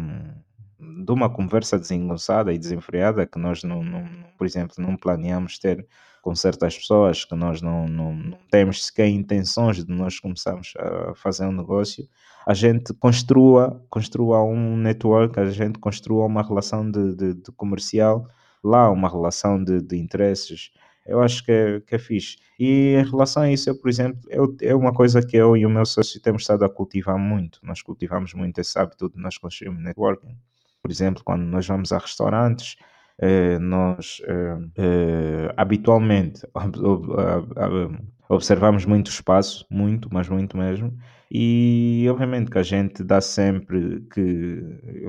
de 1.05 1.11
uma 1.11 1.29
conversa 1.29 1.79
desengonçada 1.79 2.53
e 2.53 2.57
desenfreada 2.57 3.25
que 3.25 3.39
nós, 3.39 3.63
não, 3.63 3.83
não, 3.83 4.05
por 4.37 4.45
exemplo, 4.45 4.75
não 4.79 4.95
planeamos 4.95 5.57
ter 5.59 5.87
com 6.21 6.33
certas 6.33 6.77
pessoas, 6.77 7.25
que 7.25 7.35
nós 7.35 7.61
não, 7.61 7.85
não, 7.85 8.13
não 8.15 8.37
temos 8.49 8.85
sequer 8.85 9.09
intenções 9.09 9.83
de 9.83 9.91
nós 9.91 10.19
começarmos 10.19 10.73
a 10.77 11.13
fazer 11.15 11.45
um 11.45 11.51
negócio, 11.51 12.07
a 12.47 12.53
gente 12.53 12.93
construa, 12.93 13.83
construa 13.89 14.41
um 14.41 14.77
network, 14.77 15.37
a 15.37 15.49
gente 15.49 15.79
construa 15.79 16.25
uma 16.25 16.41
relação 16.41 16.89
de, 16.89 17.13
de, 17.13 17.33
de 17.33 17.51
comercial 17.51 18.25
lá, 18.63 18.89
uma 18.89 19.09
relação 19.09 19.61
de, 19.61 19.81
de 19.81 19.97
interesses. 19.97 20.71
Eu 21.05 21.21
acho 21.21 21.43
que 21.43 21.51
é, 21.51 21.81
que 21.81 21.95
é 21.95 21.99
fixe. 21.99 22.37
E 22.57 22.95
em 22.95 23.03
relação 23.09 23.43
a 23.43 23.51
isso, 23.51 23.69
eu, 23.69 23.77
por 23.77 23.89
exemplo, 23.89 24.21
eu, 24.29 24.55
é 24.61 24.73
uma 24.73 24.93
coisa 24.93 25.21
que 25.21 25.35
eu 25.35 25.57
e 25.57 25.65
o 25.65 25.69
meu 25.69 25.85
sócio 25.85 26.21
temos 26.21 26.43
estado 26.43 26.63
a 26.63 26.69
cultivar 26.69 27.17
muito. 27.17 27.59
Nós 27.63 27.81
cultivamos 27.81 28.33
muito 28.33 28.59
esse 28.61 28.79
hábito 28.79 29.09
de 29.09 29.19
nós 29.19 29.37
construirmos 29.37 29.83
networking. 29.83 30.37
Por 30.83 30.91
exemplo, 30.91 31.23
quando 31.23 31.43
nós 31.43 31.65
vamos 31.65 31.93
a 31.93 31.97
restaurantes, 31.97 32.75
eh, 33.19 33.57
nós 33.59 34.21
eh, 34.27 34.57
eh, 34.77 35.53
habitualmente 35.55 36.41
observamos 38.29 38.85
muito 38.85 39.09
espaço, 39.09 39.65
muito, 39.71 40.09
mas 40.11 40.27
muito 40.27 40.57
mesmo, 40.57 40.93
e 41.31 42.05
obviamente 42.11 42.51
que 42.51 42.57
a 42.57 42.63
gente 42.63 43.01
dá 43.03 43.21
sempre 43.21 44.01
que 44.13 44.61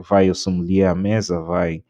vai 0.09 0.31
o 0.31 0.35
sommelier 0.35 0.89
à 0.91 0.95
mesa, 0.95 1.41
vai, 1.43 1.83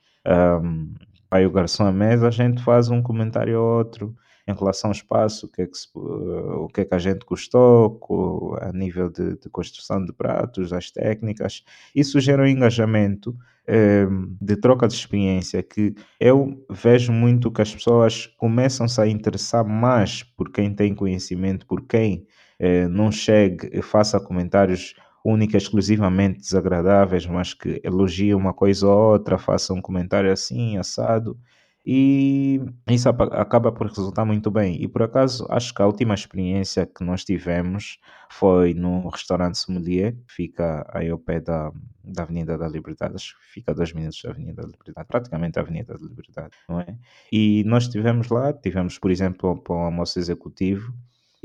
um, 0.63 0.95
vai 1.31 1.45
o 1.47 1.51
garçom 1.51 1.85
à 1.87 1.93
mesa, 1.93 2.29
a 2.29 2.31
gente 2.31 2.63
faz 2.63 2.89
um 2.89 3.03
comentário 3.03 3.61
ou 3.61 3.79
outro 3.79 4.17
em 4.47 4.55
relação 4.55 4.91
ao 4.91 4.95
espaço, 4.95 5.47
o 5.47 5.49
que 5.49 5.63
é 5.63 5.67
que, 5.67 5.77
se, 5.77 5.89
o 5.95 6.69
que, 6.69 6.83
é 6.83 6.85
que 6.85 6.95
a 6.95 6.99
gente 6.99 7.25
gostou, 7.25 8.57
a 8.61 8.73
nível 8.73 9.11
de, 9.11 9.37
de 9.39 9.49
construção 9.51 10.05
de 10.05 10.13
pratos, 10.13 10.73
as 10.73 10.91
técnicas, 10.91 11.65
isso 11.95 12.21
gera 12.21 12.43
um 12.43 12.47
engajamento 12.47 13.35
Ehm, 13.67 14.37
de 14.43 14.57
troca 14.57 14.87
de 14.87 14.93
experiência 14.93 15.63
que 15.63 15.95
eu 16.21 16.63
vejo 16.71 17.11
muito 17.11 17.51
que 17.51 17.63
as 17.63 17.75
pessoas 17.75 18.27
começam-se 18.37 19.01
a 19.01 19.07
interessar 19.07 19.65
mais 19.65 20.23
por 20.23 20.53
quem 20.53 20.75
tem 20.75 20.95
conhecimento, 20.95 21.67
por 21.67 21.81
quem 21.87 22.27
eh, 22.59 22.87
não 22.89 23.11
chegue 23.11 23.71
e 23.73 23.81
faça 23.81 24.21
comentários 24.21 24.95
única 25.25 25.57
exclusivamente 25.57 26.41
desagradáveis, 26.41 27.25
mas 27.27 27.55
que 27.55 27.81
elogie 27.83 28.35
uma 28.35 28.53
coisa 28.53 28.87
ou 28.87 29.13
outra, 29.13 29.39
faça 29.39 29.73
um 29.73 29.81
comentário 29.81 30.31
assim, 30.31 30.77
assado, 30.77 31.39
e 31.87 32.61
isso 32.89 33.09
acaba 33.09 33.71
por 33.71 33.87
resultar 33.89 34.25
muito 34.25 34.51
bem. 34.51 34.83
E 34.83 34.89
por 34.89 35.03
acaso, 35.03 35.47
acho 35.51 35.75
que 35.75 35.83
a 35.83 35.87
última 35.87 36.15
experiência 36.15 36.87
que 36.87 37.05
nós 37.05 37.25
tivemos 37.25 37.99
foi 38.31 38.73
no 38.73 39.09
restaurante 39.09 39.59
Sommelier, 39.59 40.15
que 40.27 40.33
fica 40.33 40.87
aí 40.93 41.11
ao 41.11 41.19
pé 41.19 41.41
da, 41.41 41.71
da 42.03 42.23
Avenida 42.23 42.57
da 42.57 42.67
Liberdade, 42.67 43.17
acho 43.17 43.35
que 43.39 43.45
fica 43.53 43.73
a 43.73 43.75
dois 43.75 43.93
minutos 43.93 44.21
da 44.23 44.31
Avenida 44.31 44.63
da 44.63 44.69
Liberdade, 44.69 45.07
praticamente 45.07 45.59
a 45.59 45.63
Avenida 45.63 45.95
da 45.95 46.07
Liberdade, 46.07 46.57
não 46.69 46.81
é? 46.81 46.97
E 47.31 47.63
nós 47.65 47.85
estivemos 47.85 48.29
lá, 48.29 48.53
tivemos, 48.53 48.99
por 48.99 49.11
exemplo, 49.11 49.57
para 49.63 49.75
o 49.75 49.79
almoço 49.79 50.19
executivo, 50.19 50.91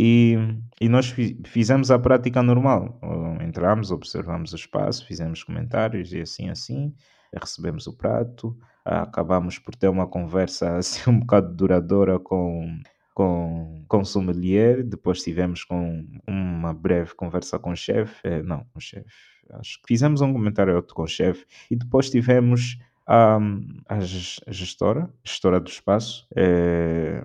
e, 0.01 0.37
e 0.79 0.87
nós 0.87 1.13
fizemos 1.45 1.91
a 1.91 1.99
prática 1.99 2.41
normal. 2.41 2.97
Entramos, 3.41 3.91
observamos 3.91 4.53
o 4.53 4.55
espaço, 4.55 5.05
fizemos 5.05 5.43
comentários 5.43 6.13
e 6.13 6.21
assim, 6.21 6.49
assim, 6.49 6.95
recebemos 7.37 7.87
o 7.87 7.93
prato, 7.93 8.57
acabamos 8.83 9.59
por 9.59 9.75
ter 9.75 9.87
uma 9.87 10.07
conversa 10.07 10.77
assim 10.77 11.09
um 11.09 11.19
bocado 11.19 11.53
duradoura 11.53 12.19
com, 12.19 12.79
com, 13.13 13.83
com 13.87 13.99
o 13.99 14.05
sommelier, 14.05 14.83
depois 14.83 15.21
tivemos 15.21 15.63
com 15.63 16.05
uma 16.27 16.73
breve 16.73 17.13
conversa 17.15 17.59
com 17.59 17.71
o 17.71 17.75
chefe, 17.75 18.15
eh, 18.23 18.41
não, 18.41 18.59
com 18.59 18.79
o 18.79 18.81
chefe, 18.81 19.09
acho 19.51 19.81
que 19.81 19.87
fizemos 19.87 20.21
um 20.21 20.33
comentário 20.33 20.75
outro 20.75 20.95
com 20.95 21.03
o 21.03 21.07
chefe, 21.07 21.45
e 21.69 21.75
depois 21.75 22.09
tivemos 22.09 22.77
um, 23.09 23.67
a 23.87 23.99
gestora, 23.99 25.11
gestora 25.23 25.59
do 25.59 25.69
espaço, 25.69 26.27
eh, 26.35 27.23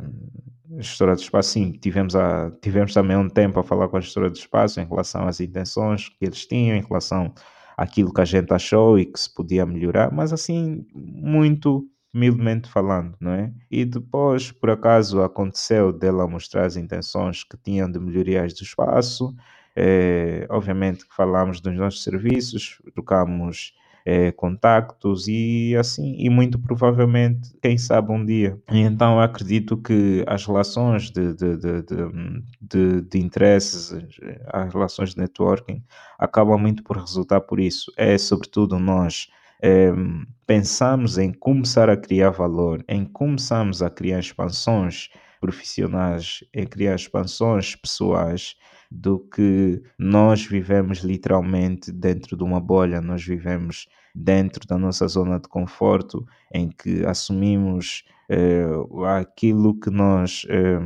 gestora 0.79 1.14
do 1.14 1.21
espaço, 1.21 1.51
sim, 1.51 1.73
tivemos, 1.73 2.17
a, 2.17 2.51
tivemos 2.62 2.95
também 2.95 3.17
um 3.17 3.29
tempo 3.29 3.61
a 3.61 3.62
falar 3.62 3.88
com 3.88 3.97
a 3.97 4.01
gestora 4.01 4.31
do 4.31 4.37
espaço 4.37 4.81
em 4.81 4.87
relação 4.87 5.29
às 5.29 5.40
intenções 5.40 6.09
que 6.09 6.25
eles 6.25 6.47
tinham, 6.47 6.77
em 6.77 6.83
relação 6.83 7.35
aquilo 7.77 8.13
que 8.13 8.21
a 8.21 8.25
gente 8.25 8.53
achou 8.53 8.99
e 8.99 9.07
que 9.07 9.19
se 9.19 9.33
podia 9.33 9.67
melhorar, 9.67 10.13
mas 10.13 10.33
assim, 10.33 10.87
muito 10.95 11.89
humildemente 12.15 12.69
falando, 12.69 13.17
não 13.21 13.33
é? 13.33 13.53
E 13.71 13.85
depois, 13.85 14.53
por 14.53 14.71
acaso, 14.71 15.21
aconteceu 15.23 15.93
dela 15.93 16.29
mostrar 16.29 16.65
as 16.65 16.77
intenções 16.77 17.43
que 17.43 17.57
tinham 17.57 17.91
de 17.91 17.99
melhorias 17.99 18.55
do 18.55 18.63
espaço. 18.63 19.35
É, 19.77 20.47
obviamente 20.49 21.05
que 21.09 21.15
falamos 21.15 21.61
dos 21.61 21.75
nossos 21.75 22.05
serviços, 22.05 22.81
trocamos 22.95 23.73
é, 24.05 24.31
contactos 24.33 25.27
e 25.29 25.75
assim, 25.77 26.14
e 26.19 26.29
muito 26.29 26.59
provavelmente, 26.59 27.57
quem 27.62 27.79
sabe 27.79 28.12
um 28.12 28.25
dia. 28.25 28.59
Então 28.69 29.19
acredito 29.19 29.77
que 29.77 30.23
as 30.27 30.45
relações 30.45 31.11
de, 31.11 31.35
de, 31.35 31.57
de, 31.57 31.83
de, 32.61 33.01
de 33.01 33.19
interesses, 33.19 33.95
as 34.53 34.73
relações 34.73 35.11
de 35.11 35.19
networking, 35.19 35.83
acabam 36.19 36.59
muito 36.59 36.83
por 36.83 36.99
resultar 36.99 37.40
por 37.40 37.59
isso. 37.59 37.90
É 37.97 38.19
sobretudo 38.19 38.79
nós 38.79 39.29
é, 39.62 39.90
pensamos 40.47 41.17
em 41.17 41.33
começar 41.33 41.88
a 41.88 41.97
criar 41.97 42.31
valor, 42.31 42.85
em 42.87 43.05
começarmos 43.07 43.81
a 43.81 43.88
criar 43.88 44.21
expansões 44.21 45.09
profissionais, 45.40 46.45
em 46.53 46.67
criar 46.67 46.95
expansões 46.95 47.75
pessoais 47.75 48.57
do 48.94 49.18
que 49.18 49.83
nós 49.98 50.46
vivemos 50.46 50.98
literalmente 50.98 51.90
dentro 51.90 52.37
de 52.37 52.44
uma 52.44 52.61
bolha, 52.61 53.00
nós 53.00 53.24
vivemos 53.24 53.88
dentro 54.14 54.64
da 54.68 54.78
nossa 54.78 55.09
zona 55.09 55.40
de 55.40 55.48
conforto, 55.48 56.24
em 56.52 56.68
que 56.68 57.04
assumimos 57.04 58.04
eh, 58.28 58.64
aquilo 59.18 59.78
que 59.80 59.90
nós, 59.90 60.46
eh, 60.48 60.78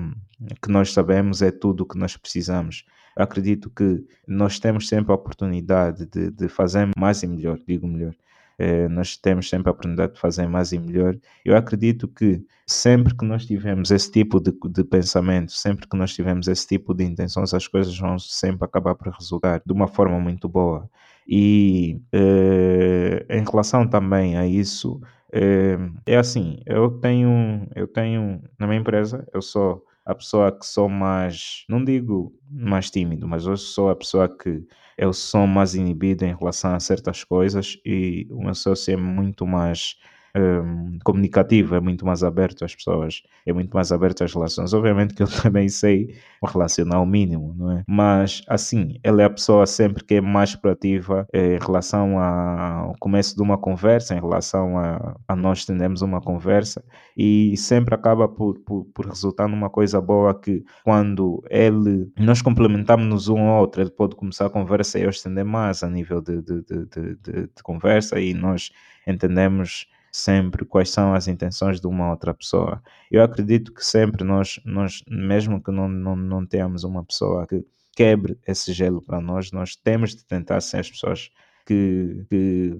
que 0.62 0.70
nós 0.70 0.92
sabemos 0.94 1.42
é 1.42 1.50
tudo 1.50 1.82
o 1.82 1.86
que 1.86 1.98
nós 1.98 2.16
precisamos. 2.16 2.86
Acredito 3.14 3.68
que 3.68 4.02
nós 4.26 4.58
temos 4.58 4.88
sempre 4.88 5.12
a 5.12 5.14
oportunidade 5.14 6.06
de, 6.06 6.30
de 6.30 6.48
fazer 6.48 6.88
mais 6.96 7.22
e 7.22 7.26
melhor, 7.26 7.58
digo 7.66 7.86
melhor. 7.86 8.14
Eh, 8.58 8.88
nós 8.88 9.16
temos 9.16 9.48
sempre 9.48 9.68
a 9.68 9.72
oportunidade 9.72 10.14
de 10.14 10.20
fazer 10.20 10.46
mais 10.48 10.72
e 10.72 10.78
melhor. 10.78 11.16
Eu 11.44 11.56
acredito 11.56 12.08
que 12.08 12.44
sempre 12.66 13.16
que 13.16 13.24
nós 13.24 13.46
tivermos 13.46 13.90
esse 13.90 14.10
tipo 14.10 14.40
de, 14.40 14.52
de 14.70 14.84
pensamento, 14.84 15.52
sempre 15.52 15.86
que 15.88 15.96
nós 15.96 16.12
tivermos 16.14 16.48
esse 16.48 16.66
tipo 16.66 16.92
de 16.94 17.04
intenções, 17.04 17.54
as 17.54 17.68
coisas 17.68 17.96
vão 17.98 18.18
sempre 18.18 18.64
acabar 18.64 18.94
por 18.94 19.08
resultar 19.12 19.62
de 19.64 19.72
uma 19.72 19.86
forma 19.88 20.18
muito 20.18 20.48
boa. 20.48 20.90
E 21.26 22.00
eh, 22.12 23.26
em 23.30 23.44
relação 23.44 23.86
também 23.88 24.36
a 24.36 24.46
isso, 24.46 25.00
eh, 25.32 25.78
é 26.06 26.16
assim, 26.16 26.58
eu 26.66 26.90
tenho, 26.90 27.68
eu 27.76 27.86
tenho 27.86 28.42
na 28.58 28.66
minha 28.66 28.80
empresa, 28.80 29.26
eu 29.32 29.42
sou 29.42 29.84
a 30.08 30.14
pessoa 30.14 30.52
que 30.58 30.66
sou 30.66 30.88
mais, 30.88 31.64
não 31.68 31.84
digo 31.84 32.34
mais 32.50 32.90
tímido, 32.90 33.28
mas 33.28 33.46
eu 33.46 33.56
sou 33.56 33.90
a 33.90 33.96
pessoa 33.96 34.28
que 34.28 34.66
eu 34.98 35.12
sou 35.12 35.46
mais 35.46 35.74
inibido 35.74 36.24
em 36.24 36.34
relação 36.36 36.74
a 36.74 36.80
certas 36.80 37.24
coisas 37.24 37.76
e 37.84 38.26
o 38.30 38.42
meu 38.44 38.54
sócio 38.54 38.94
é 38.94 38.96
muito 38.96 39.46
mais 39.46 39.96
um, 40.38 40.98
comunicativo, 41.04 41.74
é 41.74 41.80
muito 41.80 42.06
mais 42.06 42.22
aberto 42.22 42.64
às 42.64 42.74
pessoas, 42.74 43.22
é 43.46 43.52
muito 43.52 43.72
mais 43.74 43.90
aberto 43.90 44.22
às 44.22 44.32
relações. 44.32 44.72
Obviamente 44.72 45.14
que 45.14 45.22
eu 45.22 45.26
também 45.42 45.68
sei 45.68 46.14
relacionar 46.44 47.00
o 47.00 47.06
mínimo, 47.06 47.54
não 47.56 47.72
é? 47.72 47.84
Mas 47.86 48.42
assim, 48.48 48.98
ela 49.02 49.22
é 49.22 49.24
a 49.24 49.30
pessoa 49.30 49.66
sempre 49.66 50.04
que 50.04 50.14
é 50.14 50.20
mais 50.20 50.54
proativa 50.54 51.26
eh, 51.32 51.56
em 51.56 51.58
relação 51.58 52.18
ao 52.18 52.94
começo 53.00 53.34
de 53.34 53.42
uma 53.42 53.58
conversa, 53.58 54.14
em 54.14 54.20
relação 54.20 54.78
a, 54.78 55.16
a 55.26 55.36
nós 55.36 55.64
tendemos 55.64 56.02
uma 56.02 56.20
conversa 56.20 56.84
e 57.16 57.56
sempre 57.56 57.94
acaba 57.94 58.28
por, 58.28 58.58
por, 58.60 58.84
por, 58.86 59.06
resultar 59.06 59.48
numa 59.48 59.68
coisa 59.70 60.00
boa 60.00 60.38
que 60.38 60.62
quando 60.84 61.42
ele, 61.50 62.10
nós 62.18 62.42
complementamos 62.42 63.28
um 63.28 63.40
ao 63.40 63.60
outro, 63.60 63.80
ele 63.80 63.90
pode 63.90 64.14
começar 64.14 64.46
a 64.46 64.50
conversa 64.50 64.98
e 64.98 65.02
eu 65.02 65.10
estender 65.10 65.44
mais 65.44 65.82
a 65.82 65.88
nível 65.88 66.20
de, 66.20 66.40
de, 66.42 66.62
de, 66.62 66.86
de, 66.86 67.16
de 67.56 67.62
conversa 67.62 68.20
e 68.20 68.34
nós 68.34 68.70
entendemos 69.06 69.86
sempre 70.12 70.64
quais 70.64 70.90
são 70.90 71.14
as 71.14 71.28
intenções 71.28 71.80
de 71.80 71.86
uma 71.86 72.10
outra 72.10 72.34
pessoa. 72.34 72.82
Eu 73.10 73.22
acredito 73.22 73.72
que 73.72 73.84
sempre 73.84 74.24
nós, 74.24 74.60
nós 74.64 75.02
mesmo 75.08 75.62
que 75.62 75.70
não, 75.70 75.88
não, 75.88 76.16
não 76.16 76.46
tenhamos 76.46 76.84
uma 76.84 77.04
pessoa 77.04 77.46
que 77.46 77.64
quebre 77.94 78.38
esse 78.46 78.72
gelo 78.72 79.02
para 79.02 79.20
nós, 79.20 79.50
nós 79.50 79.74
temos 79.74 80.14
de 80.14 80.24
tentar 80.24 80.60
ser 80.60 80.78
as 80.78 80.90
pessoas 80.90 81.30
que, 81.66 82.24
que, 82.30 82.76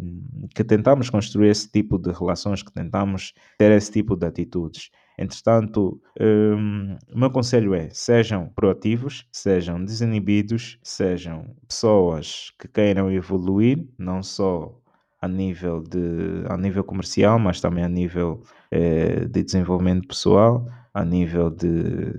que, 0.55 0.65
tentamos 0.65 1.11
construir 1.11 1.51
esse 1.51 1.71
tipo 1.71 1.99
de 1.99 2.11
relações, 2.11 2.63
que 2.63 2.73
tentamos 2.73 3.35
ter 3.59 3.71
esse 3.73 3.93
tipo 3.93 4.17
de 4.17 4.27
atitudes. 4.27 4.91
Entretanto, 5.19 6.01
um, 6.19 6.97
o 7.13 7.19
meu 7.19 7.31
conselho 7.31 7.75
é: 7.75 7.91
sejam 7.91 8.49
proativos, 8.55 9.27
sejam 9.31 9.85
desinibidos, 9.85 10.79
sejam 10.83 11.55
pessoas 11.67 12.53
que 12.59 12.69
queiram 12.69 13.11
evoluir, 13.11 13.85
não 13.99 14.23
só 14.23 14.81
a 15.21 15.29
nível, 15.29 15.81
de, 15.83 16.45
a 16.49 16.57
nível 16.57 16.85
comercial, 16.85 17.39
mas 17.39 17.61
também 17.61 17.85
a 17.85 17.89
nível 17.89 18.43
eh, 18.71 19.25
de 19.27 19.43
desenvolvimento 19.43 20.07
pessoal, 20.07 20.67
a 20.95 21.05
nível 21.05 21.51
de, 21.51 22.13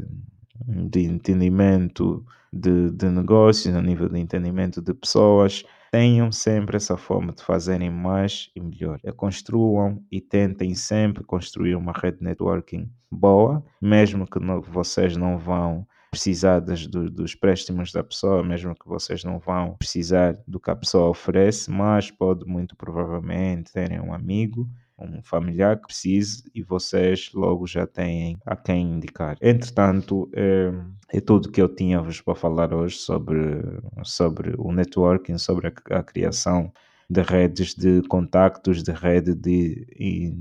de 0.66 1.04
entendimento 1.04 2.26
de, 2.52 2.92
de 2.92 3.10
negócios, 3.10 3.76
a 3.76 3.82
nível 3.82 4.10
de 4.10 4.20
entendimento 4.20 4.82
de 4.82 4.94
pessoas, 4.94 5.64
tenham 5.92 6.32
sempre 6.32 6.78
essa 6.78 6.98
forma 6.98 7.34
de 7.34 7.44
fazerem 7.44 7.90
mais 7.90 8.52
e 8.56 8.60
melhor. 8.62 9.00
É, 9.04 9.12
construam 9.12 10.04
e 10.12 10.22
tentem 10.22 10.76
sempre 10.76 11.24
construir 11.24 11.76
uma 11.76 11.94
rede 11.94 12.18
de 12.18 12.24
networking 12.24 12.90
boa, 13.12 13.64
mesmo 13.82 14.28
que 14.28 14.40
não, 14.40 14.62
vocês 14.62 15.16
não 15.18 15.38
vão 15.38 15.88
precisar 16.10 16.60
das, 16.60 16.88
do, 16.88 17.10
dos 17.10 17.36
préstimos 17.36 17.92
da 17.92 18.04
pessoa, 18.04 18.44
mesmo 18.44 18.76
que 18.76 18.88
vocês 18.88 19.24
não 19.24 19.40
vão 19.40 19.76
precisar 19.78 20.38
do 20.48 20.60
que 20.60 20.72
a 20.72 20.76
pessoa 20.76 21.10
oferece, 21.10 21.70
mas 21.70 22.10
pode 22.12 22.46
muito 22.46 22.76
provavelmente 22.76 23.72
terem 23.72 24.00
um 24.00 24.14
amigo 24.14 24.70
um 25.00 25.22
familiar 25.24 25.78
que 25.78 25.88
precise 25.88 26.44
e 26.54 26.62
vocês 26.62 27.32
logo 27.34 27.66
já 27.66 27.88
têm 27.88 28.38
a 28.46 28.56
quem 28.56 28.94
indicar. 28.94 29.38
Entretanto, 29.42 30.30
é, 30.34 30.72
é 31.14 31.22
tudo 31.22 31.52
que 31.52 31.62
eu 31.62 31.70
tinha-vos 31.70 32.22
para 32.22 32.36
falar 32.36 32.74
hoje 32.74 32.98
sobre, 32.98 33.62
sobre 34.04 34.56
o 34.58 34.72
networking, 34.72 35.38
sobre 35.38 35.68
a, 35.68 36.00
a 36.00 36.04
criação 36.04 36.72
de 37.10 37.22
redes 37.22 37.74
de 37.74 38.04
contactos, 38.04 38.84
de 38.84 38.92
rede 38.92 39.34
de, 39.34 39.86
de 39.98 40.36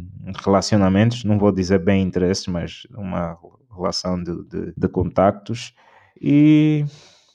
relacionamentos, 0.44 1.24
não 1.24 1.38
vou 1.38 1.50
dizer 1.50 1.78
bem 1.78 2.02
interesses, 2.02 2.46
mas 2.46 2.86
uma 2.90 3.38
relação 3.78 4.22
de, 4.22 4.34
de, 4.44 4.72
de 4.76 4.88
contactos. 4.88 5.74
E 6.20 6.84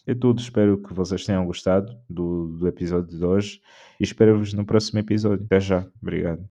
é 0.06 0.14
tudo. 0.14 0.42
Espero 0.42 0.82
que 0.82 0.94
vocês 0.94 1.26
tenham 1.26 1.46
gostado 1.46 1.96
do, 2.10 2.48
do 2.58 2.68
episódio 2.68 3.18
de 3.18 3.24
hoje 3.24 3.62
e 4.00 4.04
espero-vos 4.04 4.54
no 4.54 4.66
próximo 4.66 5.00
episódio. 5.00 5.46
Até 5.46 5.60
já. 5.60 5.86
Obrigado. 6.02 6.42